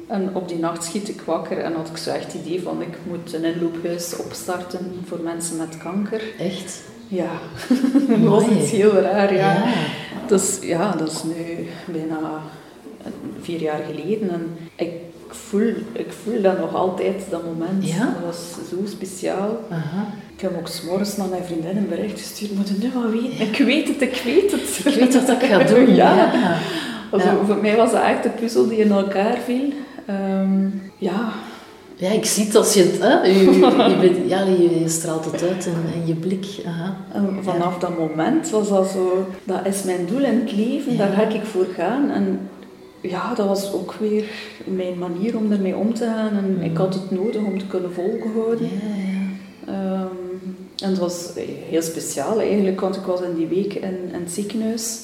[0.07, 2.82] En op die nacht schiet ik wakker en had ik zo echt het idee van
[2.82, 6.22] ik moet een inloophuis opstarten voor mensen met kanker.
[6.39, 6.82] Echt?
[7.07, 7.30] Ja,
[8.10, 9.53] dat was iets heel raar, ja.
[9.53, 9.66] Ja.
[10.28, 12.41] Dus ja, dat is nu bijna
[13.41, 14.41] vier jaar geleden en
[14.76, 14.91] ik
[15.28, 17.88] voel, ik voel dat nog altijd, dat moment.
[17.89, 17.97] Ja?
[18.00, 19.60] Dat was zo speciaal.
[19.70, 20.06] Aha.
[20.36, 23.47] Ik heb ook s'morgens naar mijn vriendin een bericht gestuurd, moet je nu weten?
[23.47, 24.93] Ik weet het, ik weet het.
[24.93, 25.95] Ik weet wat ik ga doen.
[25.95, 26.16] ja.
[26.34, 26.58] ja.
[27.12, 27.36] Also, Ja.
[27.45, 29.74] Voor mij was dat echt de puzzel die in elkaar viel.
[30.06, 31.30] Ehm, ja,
[31.95, 33.00] Ja, ik zie het als je het...
[33.02, 33.39] Hè, je,
[33.89, 36.45] je, bent- ja, je, je straalt het uit in, in je blik.
[36.66, 36.95] Aha.
[37.14, 41.12] en vanaf dat moment was dat zo, dat is mijn doel in het leven, daar
[41.12, 42.12] ga ik voor gaan.
[42.12, 42.39] En
[43.02, 44.24] ja, dat was ook weer
[44.66, 46.38] mijn manier om ermee om te gaan.
[46.38, 48.66] En ik had het nodig om te kunnen volhouden.
[48.68, 49.28] ja.
[49.74, 50.08] Ehm,
[50.84, 51.30] en het was
[51.70, 55.02] heel speciaal eigenlijk, want ik was in die week in, in het ziekenhuis.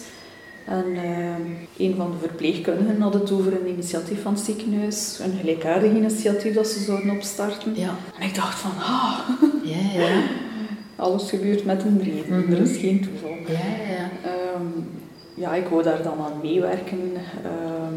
[0.65, 1.41] En ehm,
[1.77, 6.53] een van de verpleegkundigen had het over een initiatief van het ziekenhuis, een gelijkaardig initiatief
[6.53, 7.71] dat ze zouden opstarten.
[7.75, 9.19] Ja, En ik dacht van, ah,
[9.63, 10.21] ja, ja.
[10.95, 12.51] alles gebeurt met een reden, Mhm.
[12.53, 13.37] er is geen toeval.
[13.47, 14.09] Ja, ja.
[14.29, 14.67] Ehm,
[15.35, 17.11] ja, ik wou daar dan aan meewerken.
[17.43, 17.93] ehm,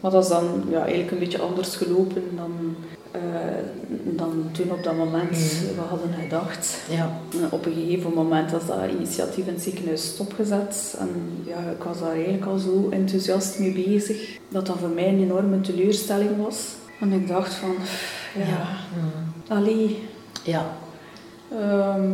[0.00, 2.52] maar dat is dan ja, eigenlijk een beetje anders gelopen dan,
[3.10, 3.20] eh,
[4.04, 5.74] dan toen op dat moment Mhm.
[5.74, 6.76] we hadden gedacht.
[6.90, 10.96] Ja, En Op een gegeven moment was dat initiatief in het ziekenhuis stopgezet.
[10.98, 11.08] En
[11.46, 15.22] ja, ik was daar eigenlijk al zo enthousiast mee bezig, dat dat voor mij een
[15.22, 16.66] enorme teleurstelling was.
[17.00, 17.74] En ik dacht van,
[18.38, 18.66] ja, ja.
[18.96, 19.58] Mhm.
[19.58, 20.02] allee,
[20.44, 20.66] Ja,
[21.60, 22.10] Ehm,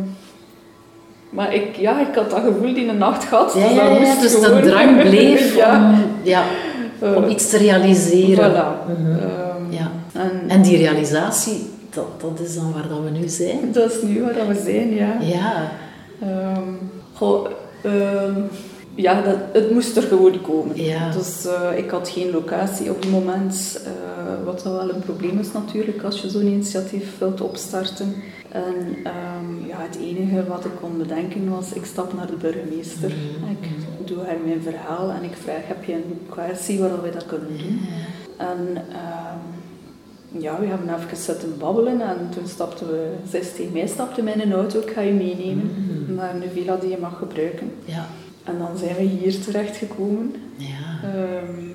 [1.29, 3.53] maar ik, ja, ik had dat gevoel die een nacht gehad.
[3.53, 4.61] ja, dus dat ja, dus de gewoon.
[4.61, 5.75] drang bleef ja.
[5.75, 6.43] om, ja,
[7.15, 8.51] om iets te realiseren.
[8.51, 8.89] Voilà.
[8.99, 9.11] Mhm.
[9.11, 9.91] Ehm, Ja.
[10.13, 13.59] En, En die realisatie, dat, dat is dan waar dat we nu zijn.
[13.71, 15.17] dat is nu waar we zijn, ja.
[15.21, 15.71] Ja,
[17.13, 17.47] goh,
[17.83, 18.39] ehm,
[18.95, 20.83] ja, dat, het moest er gewoon komen.
[20.83, 21.11] Ja.
[21.11, 23.91] Dus eh, ik had geen locatie op het moment, eh,
[24.45, 28.15] wat wel een probleem is natuurlijk als je zo'n initiatief wilt opstarten.
[28.51, 33.09] En ehm, ja, het enige wat ik kon bedenken was, ik stap naar de burgemeester.
[33.09, 33.51] Mhm.
[33.51, 37.25] Ik doe haar mijn verhaal en ik vraag, heb je een kwestie waar we dat
[37.25, 37.79] kunnen doen?
[38.37, 43.71] En ehm, ja, we hebben even zitten babbelen en toen stapten we, zij is tegen
[43.73, 46.13] mij stapte mij in een auto, ik ga je meenemen Mhm.
[46.15, 47.71] naar een villa die je mag gebruiken.
[47.85, 48.05] ja,
[48.43, 50.33] En dan zijn we hier terechtgekomen.
[50.55, 51.09] ja.
[51.13, 51.67] Ehm,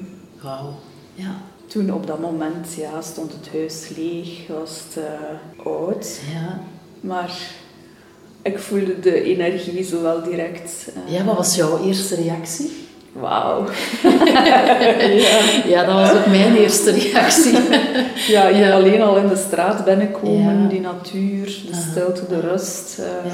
[0.42, 0.72] Wauw.
[1.14, 1.34] Ja,
[1.66, 4.28] toen op dat moment ja, stond het huis leeg,
[4.60, 6.60] was het eh, oud, ja.
[7.00, 7.30] maar
[8.42, 10.88] ik voelde de energie zo wel direct.
[11.06, 12.70] eh, Ja, wat was jouw eerste reactie?
[13.12, 13.64] Wauw.
[15.66, 17.58] Ja, dat was ook mijn eerste reactie.
[18.34, 18.72] Ja, hier Ja.
[18.74, 20.68] alleen al in de straat binnenkomen, Ja.
[20.68, 21.80] die natuur, de Aha.
[21.90, 22.98] stilte, de rust.
[22.98, 23.30] eh,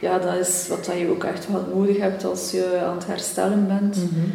[0.00, 0.08] Ja.
[0.10, 0.18] ja.
[0.18, 3.66] dat is wat dat je ook echt wel nodig hebt als je aan het herstellen
[3.66, 3.96] bent.
[3.96, 4.26] Mhm.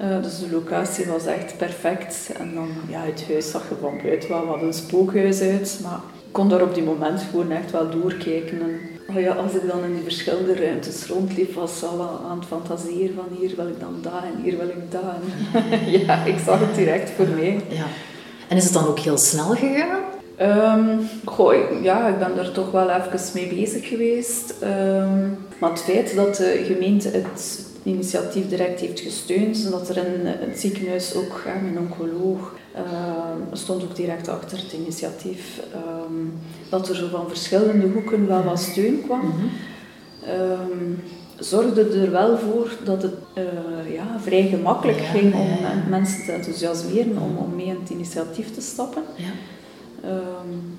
[0.00, 2.30] Eh, dus de locatie was echt perfect.
[2.38, 5.78] En dan, ja, het huis zag er van buiten wel wat een spookhuis uit.
[5.82, 8.60] Maar ik kon daar op die moment gewoon echt wel doorkijken.
[8.60, 8.80] En
[9.16, 12.48] oh ja, als ik dan in die verschillende ruimtes rondliep, was ik al aan het
[12.48, 14.74] fantaseren van hier wil ik dan dat en hier wil ik.
[14.92, 17.60] En ja, ik zag het direct voor mij.
[17.68, 17.84] Ja.
[18.48, 20.00] En is het dan ook heel snel gegaan?
[20.36, 24.54] Ehm, goh, ik- ja, ik ben er toch wel even mee bezig geweest.
[24.60, 25.28] Ehm,
[25.58, 30.60] maar het feit dat de gemeente het initiatief direct heeft gesteund, zodat er in het
[30.60, 35.60] ziekenhuis ook, ja, mijn oncoloog, uh, stond ook direct achter het initiatief,
[36.08, 36.32] um,
[36.68, 39.20] dat er zo van verschillende hoeken wel wat steun kwam.
[39.20, 39.50] Mm
[41.40, 45.48] zorgde er wel voor dat het uh, ja, vrij gemakkelijk ging om
[45.88, 49.02] mensen te enthousiasmeren om, om mee in het initiatief te stappen.
[50.04, 50.78] Um,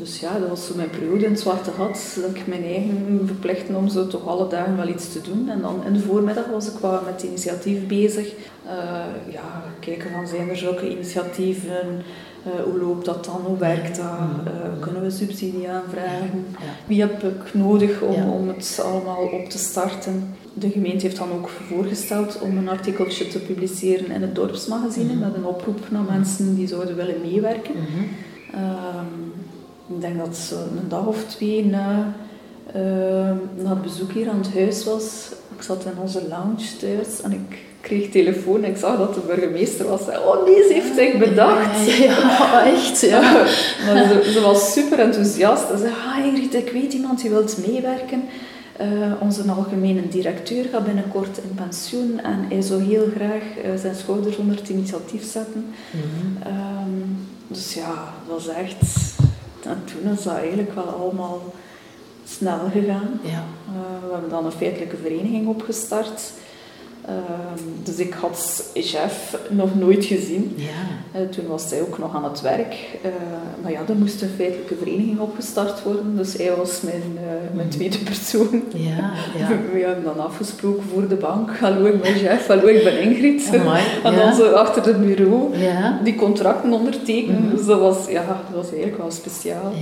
[0.00, 3.22] dus ja, dat was zo mijn periode in het Zwarte Gat, dat ik mijn eigen
[3.26, 5.48] verplichtte om zo toch alle dagen wel iets te doen.
[5.48, 8.32] En dan in de voormiddag was ik wel met initiatief bezig.
[8.66, 12.02] Uh, ja, kijken van zijn er zulke initiatieven,
[12.46, 16.46] uh, hoe loopt dat dan, hoe werkt dat, uh, kunnen we subsidie aanvragen,
[16.86, 20.34] wie heb ik nodig om, om het allemaal op te starten.
[20.54, 25.34] De gemeente heeft dan ook voorgesteld om een artikeltje te publiceren in het dorpsmagazine met
[25.34, 27.74] een oproep naar mensen die zouden willen meewerken.
[28.54, 29.32] Um,
[29.94, 32.14] ik denk dat zo een dag of twee na,
[32.76, 32.82] uh,
[33.62, 35.28] na het bezoek hier aan het huis was.
[35.56, 39.20] Ik zat in onze lounge thuis en ik kreeg telefoon en ik zag dat de
[39.20, 40.00] burgemeester was.
[40.00, 41.98] Oh nee, ze heeft zich bedacht.
[41.98, 43.00] Ja, echt.
[43.00, 43.20] Ja.
[43.84, 45.68] maar ze, ze, was super enthousiast.
[45.68, 48.22] Ze zei, ah Ingrid, ik weet iemand die wilt meewerken.
[48.80, 53.94] Uh, onze algemene directeur gaat binnenkort in pensioen en hij zou heel graag uh, zijn
[53.94, 55.64] schouders onder het initiatief zetten.
[55.90, 56.52] Mm -hmm.
[56.52, 58.84] um, dus ja, dat was echt
[59.66, 61.42] en toen is dat eigenlijk wel allemaal
[62.24, 63.20] snel gegaan.
[63.22, 63.44] Ja.
[63.68, 66.32] Uh, we hebben dan een feitelijke vereniging opgestart.
[67.10, 70.52] Ehm, dus ik had chef nog nooit gezien.
[70.56, 71.20] Ja.
[71.20, 72.74] Uh, toen was hij ook nog aan het werk.
[73.04, 73.10] Uh,
[73.62, 76.16] maar ja, er moest een feitelijke vereniging opgestart worden.
[76.16, 77.20] Dus hij was mijn, uh,
[77.54, 77.76] mijn mhm.
[77.76, 78.62] tweede persoon.
[78.74, 79.48] Ja, ja.
[79.72, 81.50] We hebben dan afgesproken voor de bank.
[81.58, 82.46] Hallo, ik ben chef.
[82.46, 83.50] Hallo, ik ben Ingrid.
[83.60, 85.54] Amai, en dan zo achter het bureau
[86.04, 87.42] die contracten ondertekenen.
[87.42, 89.72] Mm Dus dat was, ja, dat was eigenlijk wel speciaal.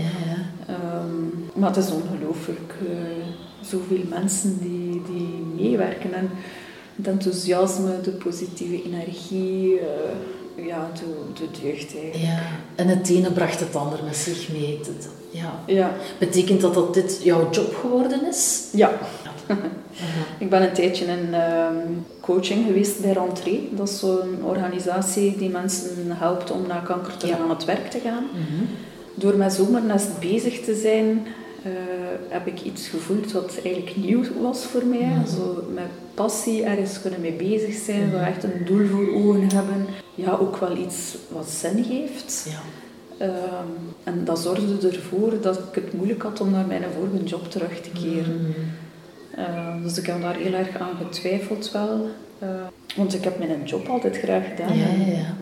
[0.71, 2.75] Um, maar het is ongelooflijk.
[3.61, 6.13] zoveel mensen die, die meewerken.
[6.13, 6.31] En,
[6.99, 12.15] het enthousiasme, de positieve energie, uh, ja, de, de deugd eigenlijk.
[12.15, 12.41] Ja,
[12.75, 14.81] en het ene bracht het ander met zich mee.
[15.31, 15.63] ja.
[15.67, 15.93] ja.
[16.19, 18.69] Betekent dat dat dit jouw job geworden is?
[18.73, 18.91] Ja.
[20.39, 21.77] Ik ben een tijdje in ehm,
[22.21, 23.69] coaching geweest bij Rentree.
[23.73, 27.91] Dat is zo'n organisatie die mensen helpt om na kanker te gaan aan het werk
[27.91, 28.25] te gaan.
[28.33, 28.65] Mhm.
[29.15, 31.27] Door met zomernest bezig te zijn,
[31.69, 31.75] uh,
[32.29, 34.99] heb ik iets gevoeld wat eigenlijk nieuw was voor mij.
[34.99, 39.53] Mm Zo met passie ergens kunnen mee bezig zijn, mm echt een doel voor ogen
[39.53, 39.87] hebben.
[40.15, 42.49] Ja, ook wel iets wat zin geeft.
[42.51, 42.61] Ja.
[43.27, 47.51] Um, en dat zorgde ervoor dat ik het moeilijk had om naar mijn vorige job
[47.51, 48.41] terug te keren.
[48.41, 48.55] Mm
[49.39, 52.11] uh, dus ik heb daar heel erg aan getwijfeld wel.
[52.43, 52.49] Uh,
[52.97, 54.77] want ik heb mijn job altijd graag gedaan.
[54.79, 55.35] Ja, ja, ja.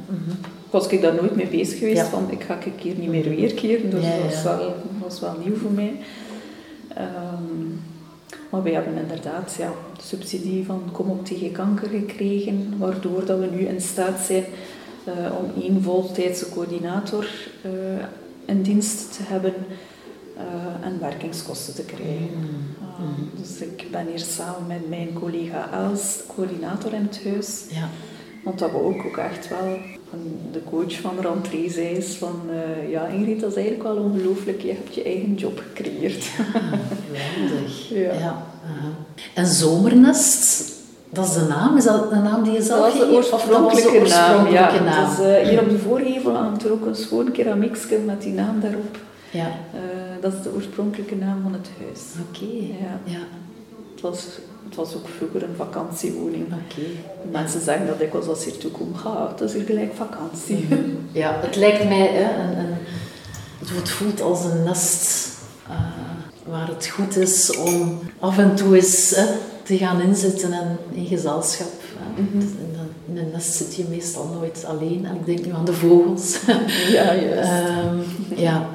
[0.71, 3.91] Was ik daar nooit mee bezig geweest, van ik ga een keer niet meer weerkeren.
[3.91, 5.97] Dus dat was wel, was wel nieuw voor mij.
[6.99, 7.81] Um,
[8.51, 13.39] maar wij hebben inderdaad ja, de subsidie van Kom op tegen kanker gekregen, waardoor dat
[13.39, 14.45] we nu in staat zijn
[15.09, 17.27] uh, om één voltijdse coördinator
[17.67, 17.73] uh,
[18.45, 19.55] in dienst te hebben
[20.37, 22.31] uh, en werkingskosten te krijgen.
[22.37, 23.07] Mm.
[23.07, 23.31] Mm.
[23.37, 27.65] dus ik ben hier samen met mijn collega Els, coördinator in het huis.
[27.69, 27.89] Ja.
[28.45, 29.79] Want dat we ook, ook echt wel
[30.53, 34.63] de coach van Rentree zei is van uh, ja Ingrid, dat is eigenlijk wel ongelooflijk,
[34.63, 36.25] je hebt je eigen job gecreëerd.
[37.07, 37.89] Geweldig.
[38.05, 38.13] ja.
[38.13, 38.43] ja.
[39.35, 40.73] En Zomernest,
[41.11, 44.09] dat is de naam, is dat de naam die je zelf Dat is de oorspronkelijke,
[44.09, 44.71] naam, ja.
[44.71, 48.61] Dus, uh, hier op de voorgevel hangt er ook een schoon keramiekje met die naam
[48.61, 48.97] daarop.
[49.31, 49.47] Ja.
[49.47, 49.81] Uh,
[50.21, 52.01] dat is de oorspronkelijke naam van het huis.
[52.29, 52.67] Oké.
[52.85, 53.13] Ja.
[53.13, 53.25] ja.
[53.97, 54.25] Het was
[54.67, 56.47] het was ook vroeger een vakantiewoning.
[57.31, 60.67] Mensen zeggen dat ik als ze hier toe kom, ga, het is hier gelijk vakantie.
[60.69, 60.81] Mhm.
[61.13, 62.77] Ja, het lijkt mij, hè, een, een,
[63.59, 65.29] het voelt als een nest
[65.69, 65.77] uh,
[66.45, 69.25] waar het goed is om af en toe eens hè,
[69.63, 71.73] te gaan inzitten en in gezelschap.
[72.17, 72.41] Mm -hmm.
[73.09, 75.07] in, een nest zit je meestal nooit alleen.
[75.07, 76.39] En ik denk nu aan de vogels.
[76.91, 77.51] Ja, juist.
[77.51, 78.03] um,
[78.47, 78.69] ja.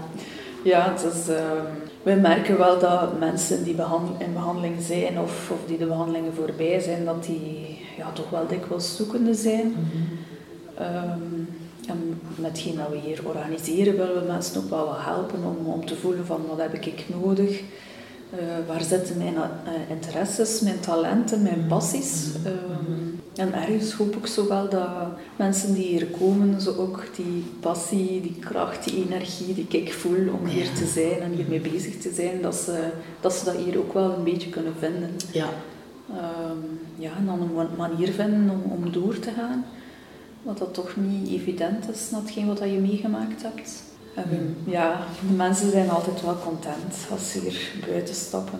[0.63, 1.27] ja, het is...
[1.27, 3.75] Um we merken wel dat mensen die
[4.17, 8.47] in behandeling zijn of, of die de behandelingen voorbij zijn, dat die ja, toch wel
[8.47, 9.67] dikwijls zoekende zijn.
[9.67, 11.47] Mm -hmm.
[11.87, 15.71] en met hetgeen dat we hier organiseren, willen we mensen ook wel wat helpen om,
[15.71, 19.41] om te voelen van wat heb ik nodig, uh, waar zitten mijn uh,
[19.89, 22.25] interesses, mijn talenten, mijn passies.
[22.45, 23.00] Um,
[23.35, 24.89] en ergens hoop ik zo wel dat
[25.35, 30.33] mensen die hier komen, zo ook die passie, die kracht, die energie die ik voel
[30.39, 33.77] om hier te zijn en hiermee bezig te zijn, dat ze, dat ze dat hier
[33.77, 35.09] ook wel een beetje kunnen vinden.
[35.31, 35.49] Ja.
[36.09, 39.65] Um, ja, en dan een manier vinden om, om door te gaan.
[40.43, 43.83] Wat dat toch niet evident is, hetgeen wat je meegemaakt hebt.
[44.15, 48.59] En, ja, de mensen zijn altijd wel content als ze hier buiten stappen.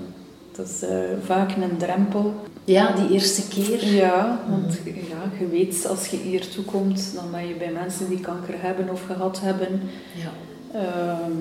[0.52, 0.90] Dat is uh,
[1.26, 2.34] vaak een drempel.
[2.64, 3.86] Ja, die eerste keer.
[3.86, 8.20] Ja, want ja, je weet als je hier toekomt, dan ben je bij mensen die
[8.20, 9.82] kanker hebben of gehad hebben.
[10.16, 10.32] Ja.
[10.80, 11.32] Ehm,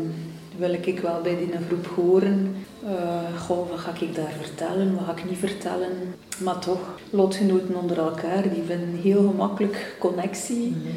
[0.57, 2.55] wil ik wel bij die groep horen.
[2.85, 5.93] Uh, goh, wat ga ik daar vertellen, wat ga ik niet vertellen.
[6.39, 10.69] Maar toch, lotgenoten onder elkaar, die vinden heel gemakkelijk connectie.
[10.69, 10.89] Mhm.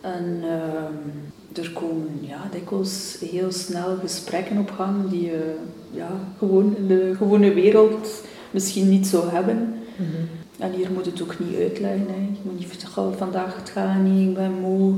[0.00, 5.54] En uh, er komen ja, dikwijls heel snel gesprekken op gang die je
[5.90, 9.74] ja, gewoon in de gewone wereld misschien niet zou hebben.
[9.96, 10.24] Mhm.
[10.58, 12.06] En hier moet het ook niet uitleggen.
[12.08, 12.14] Hè.
[12.14, 14.94] Je moet niet vertellen, vandaag het gaat niet, ik ben moe.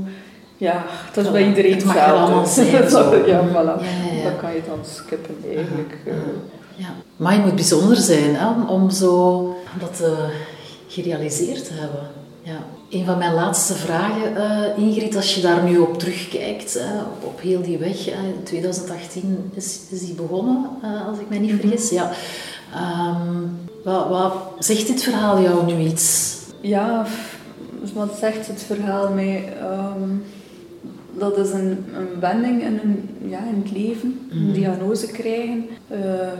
[0.57, 2.67] Ja, dat is bij iedereen het allemaal zijn.
[3.25, 3.83] ja, voilà.
[3.83, 5.97] Ja, Dan kan je dan skippen eigenlijk.
[6.05, 6.11] Ja.
[6.75, 6.87] ja.
[7.15, 10.29] Maar je moet bijzonder zijn hè, om zo dat uh,
[10.87, 12.16] gerealiseerd te hebben.
[12.47, 12.63] Ja.
[12.89, 17.25] Een van mijn laatste vragen, uh, Ingrid, als je daar nu op terugkijkt, uh, op,
[17.25, 20.69] op, heel die weg, in 2018 is, is die begonnen,
[21.07, 21.59] als ik mij niet mhm.
[21.59, 21.89] vergis.
[21.89, 22.11] Ja.
[22.75, 26.35] Um, wat, wat, zegt dit verhaal jou nu iets?
[26.61, 27.05] Ja,
[27.93, 29.53] wat zegt het verhaal mij?
[29.61, 30.23] Um,
[31.17, 34.53] dat is een, een wending in, een, ja, in het leven, een mhm.
[34.53, 35.65] diagnose krijgen.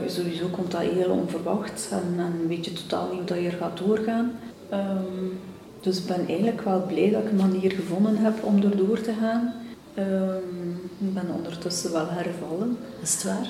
[0.06, 3.56] Sowieso komt dat heel onverwacht en, en weet je totaal niet hoe dat je er
[3.60, 4.32] gaat doorgaan.
[4.72, 5.38] Um,
[5.80, 9.00] dus ik ben eigenlijk wel blij dat ik een manier gevonden heb om er door
[9.00, 9.54] te gaan.
[9.98, 12.78] Um, ik ben ondertussen wel hervallen.
[13.02, 13.48] Is het waar?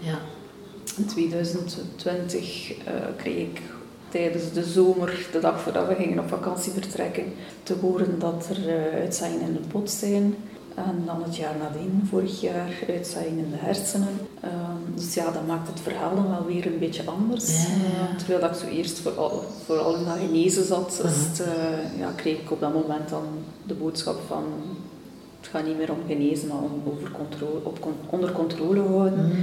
[0.00, 0.18] ja.
[0.96, 3.62] In 2020 uh, eh, kreeg ik
[4.08, 7.24] tijdens de zomer, de dag voordat we gingen op vakantie vertrekken,
[7.62, 10.34] te horen dat er uh, uitzaaiingen in de pot zijn.
[10.86, 14.08] En dan het jaar nadien, vorig jaar, uitzaaiingen in de hersenen.
[14.44, 17.62] Um, dus ja, dat maakt het verhaal dan wel weer een beetje anders.
[17.62, 18.10] Ja, ja.
[18.10, 21.02] Uh, terwijl dat ik zo eerst vooral, vooral in dat genezen zat,
[21.40, 23.24] uh, ja, kreeg ik op dat moment dan
[23.66, 24.44] de boodschap van
[25.40, 29.24] het gaat niet meer om genezen, maar om over controle, op, onder controle houden.
[29.24, 29.36] Mm.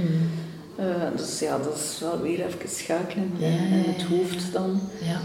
[0.80, 0.84] Uh,
[1.16, 4.80] dus ja, dat is wel weer even schakelen ja, in het hoofd dan.
[5.02, 5.20] Ja.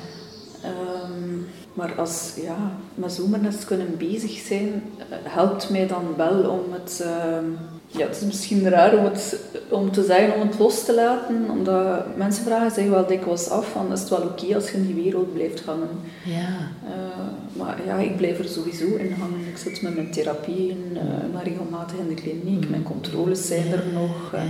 [0.69, 6.73] Um, maar als ja, met zomernes kunnen bezig zijn, uh, helpt mij dan wel om
[6.73, 7.03] het...
[7.05, 7.47] Uh,
[7.87, 11.49] ja, het is misschien raar om, het, om te zeggen om het los te laten,
[11.49, 14.85] omdat mensen vragen zich wel dikwijls af van is het wel oké als je in
[14.85, 15.89] die wereld blijft hangen.
[16.25, 16.71] Ja.
[16.83, 19.47] Uh, maar ja, ik blijf er sowieso in hangen.
[19.47, 21.01] Ik zit met mijn therapieën, uh,
[21.33, 24.31] maar regelmatig in de kliniek, mijn controles zijn er nog.
[24.31, 24.43] Ja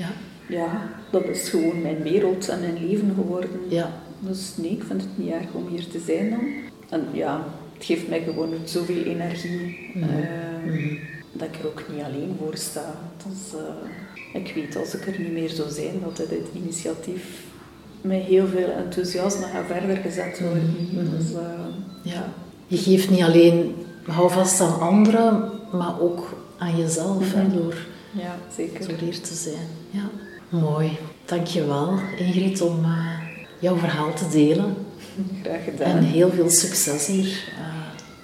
[0.00, 0.12] ja,
[0.46, 3.50] ja, dat is gewoon mijn wereld en mijn leven geworden.
[3.68, 3.90] Ja.
[4.20, 6.40] Dus nee, ik vind het niet erg om hier te zijn dan.
[6.88, 7.44] En ja,
[7.74, 9.90] het geeft mij gewoon zoveel energie.
[9.94, 10.98] Mm
[11.32, 12.94] Dat ik er ook niet alleen voor sta.
[13.26, 17.44] Dus, uh, ik weet als ik er niet meer zou zijn, dat dit initiatief
[18.00, 20.76] met heel veel enthousiasme gaat verder gezet worden.
[20.92, 21.16] Mhm.
[21.16, 22.32] Dus, uh, ja.
[22.66, 27.32] Je geeft niet alleen houvast aan anderen, maar ook aan jezelf.
[27.54, 27.74] Door
[28.12, 28.94] ja, zeker.
[28.98, 29.66] Hier te zijn.
[29.90, 30.08] Ja.
[30.48, 30.98] Mooi.
[31.24, 33.29] Dankjewel Ingrid om uh,
[33.60, 34.76] jouw verhaal te delen.
[35.42, 35.96] Graag gedaan.
[35.96, 37.44] En heel veel succes hier.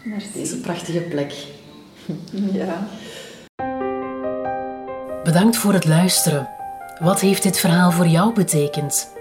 [0.05, 1.35] Uh, deze prachtige plek.
[2.53, 2.87] Ja.
[5.25, 6.49] Bedankt voor het luisteren.
[7.01, 9.15] Wat heeft dit verhaal voor jou betekend?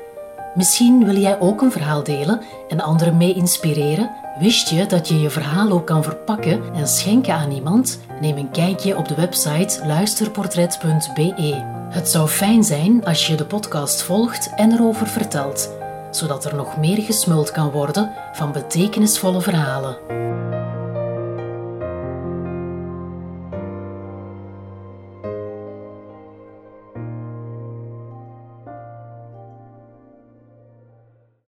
[0.55, 4.11] Misschien wil jij ook een verhaal delen en anderen mee inspireren?
[4.39, 7.99] Wist je dat je je verhaal ook kan verpakken en schenken aan iemand?
[8.21, 11.73] Neem een kijkje op de website luisterportret.be.
[11.89, 15.69] Het zou fijn zijn als je de podcast volgt en erover vertelt,
[16.17, 19.97] zodat er nog meer gesmuld kan worden van betekenisvolle verhalen.